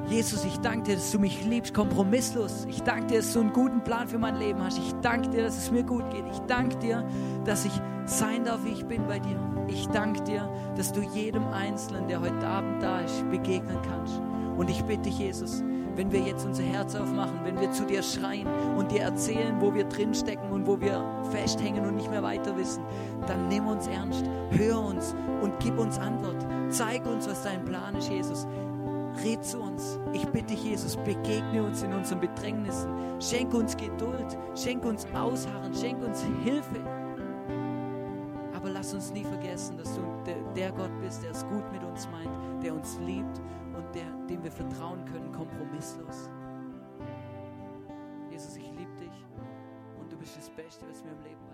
Jesus, 0.07 0.45
ich 0.45 0.57
danke 0.57 0.91
dir, 0.91 0.95
dass 0.95 1.11
du 1.11 1.17
mich 1.17 1.43
liebst, 1.43 1.73
kompromisslos. 1.73 2.67
Ich 2.69 2.83
danke 2.83 3.07
dir, 3.07 3.17
dass 3.17 3.33
du 3.33 3.39
einen 3.39 3.51
guten 3.51 3.83
Plan 3.83 4.07
für 4.07 4.19
mein 4.19 4.35
Leben 4.35 4.63
hast. 4.63 4.77
Ich 4.77 4.93
danke 5.01 5.29
dir, 5.29 5.45
dass 5.45 5.57
es 5.57 5.71
mir 5.71 5.83
gut 5.83 6.07
geht. 6.11 6.25
Ich 6.31 6.39
danke 6.41 6.75
dir, 6.77 7.03
dass 7.45 7.65
ich 7.65 7.71
sein 8.05 8.43
darf, 8.43 8.63
wie 8.63 8.73
ich 8.73 8.85
bin 8.85 9.07
bei 9.07 9.17
dir. 9.17 9.39
Ich 9.67 9.87
danke 9.87 10.21
dir, 10.23 10.47
dass 10.75 10.93
du 10.93 11.01
jedem 11.01 11.47
Einzelnen, 11.47 12.07
der 12.07 12.21
heute 12.21 12.45
Abend 12.45 12.83
da 12.83 12.99
ist, 12.99 13.27
begegnen 13.31 13.77
kannst. 13.87 14.21
Und 14.55 14.69
ich 14.69 14.83
bitte 14.83 15.03
dich, 15.03 15.17
Jesus, 15.17 15.63
wenn 15.95 16.11
wir 16.11 16.19
jetzt 16.19 16.45
unser 16.45 16.63
Herz 16.63 16.95
aufmachen, 16.95 17.39
wenn 17.43 17.59
wir 17.59 17.71
zu 17.71 17.85
dir 17.85 18.01
schreien 18.03 18.47
und 18.77 18.91
dir 18.91 19.01
erzählen, 19.01 19.59
wo 19.59 19.73
wir 19.73 19.83
drinstecken 19.85 20.49
und 20.51 20.65
wo 20.67 20.79
wir 20.79 21.03
festhängen 21.31 21.85
und 21.85 21.95
nicht 21.95 22.09
mehr 22.09 22.23
weiter 22.23 22.55
wissen, 22.57 22.83
dann 23.27 23.47
nimm 23.47 23.67
uns 23.67 23.87
ernst, 23.87 24.23
hör 24.51 24.79
uns 24.79 25.15
und 25.41 25.53
gib 25.59 25.77
uns 25.77 25.97
Antwort. 25.99 26.45
Zeig 26.69 27.05
uns, 27.05 27.27
was 27.27 27.43
dein 27.43 27.63
Plan 27.65 27.95
ist, 27.95 28.09
Jesus. 28.09 28.47
Red 29.23 29.43
zu 29.43 29.59
uns. 29.59 29.99
Ich 30.13 30.25
bitte 30.27 30.47
dich, 30.47 30.63
Jesus, 30.63 30.95
begegne 30.95 31.63
uns 31.63 31.83
in 31.83 31.93
unseren 31.93 32.21
Bedrängnissen. 32.21 32.89
Schenk 33.19 33.53
uns 33.53 33.75
Geduld, 33.75 34.37
schenk 34.55 34.85
uns 34.85 35.05
Ausharren, 35.13 35.73
schenk 35.75 36.01
uns 36.03 36.23
Hilfe. 36.43 36.79
Aber 38.55 38.69
lass 38.69 38.93
uns 38.93 39.11
nie 39.11 39.25
vergessen, 39.25 39.77
dass 39.77 39.93
du 39.95 40.01
der 40.55 40.71
Gott 40.71 40.91
bist, 41.01 41.23
der 41.23 41.31
es 41.31 41.45
gut 41.47 41.69
mit 41.73 41.83
uns 41.83 42.07
meint, 42.11 42.63
der 42.63 42.73
uns 42.73 42.97
liebt 43.05 43.41
und 43.81 43.95
der, 43.95 44.05
dem 44.29 44.43
wir 44.43 44.51
vertrauen 44.51 45.03
können, 45.05 45.31
kompromisslos. 45.31 46.29
Jesus, 48.29 48.55
ich 48.55 48.71
liebe 48.71 48.95
dich 48.95 49.25
und 49.99 50.11
du 50.11 50.17
bist 50.17 50.37
das 50.37 50.49
Beste, 50.49 50.85
was 50.87 51.03
mir 51.03 51.11
im 51.11 51.23
Leben. 51.23 51.50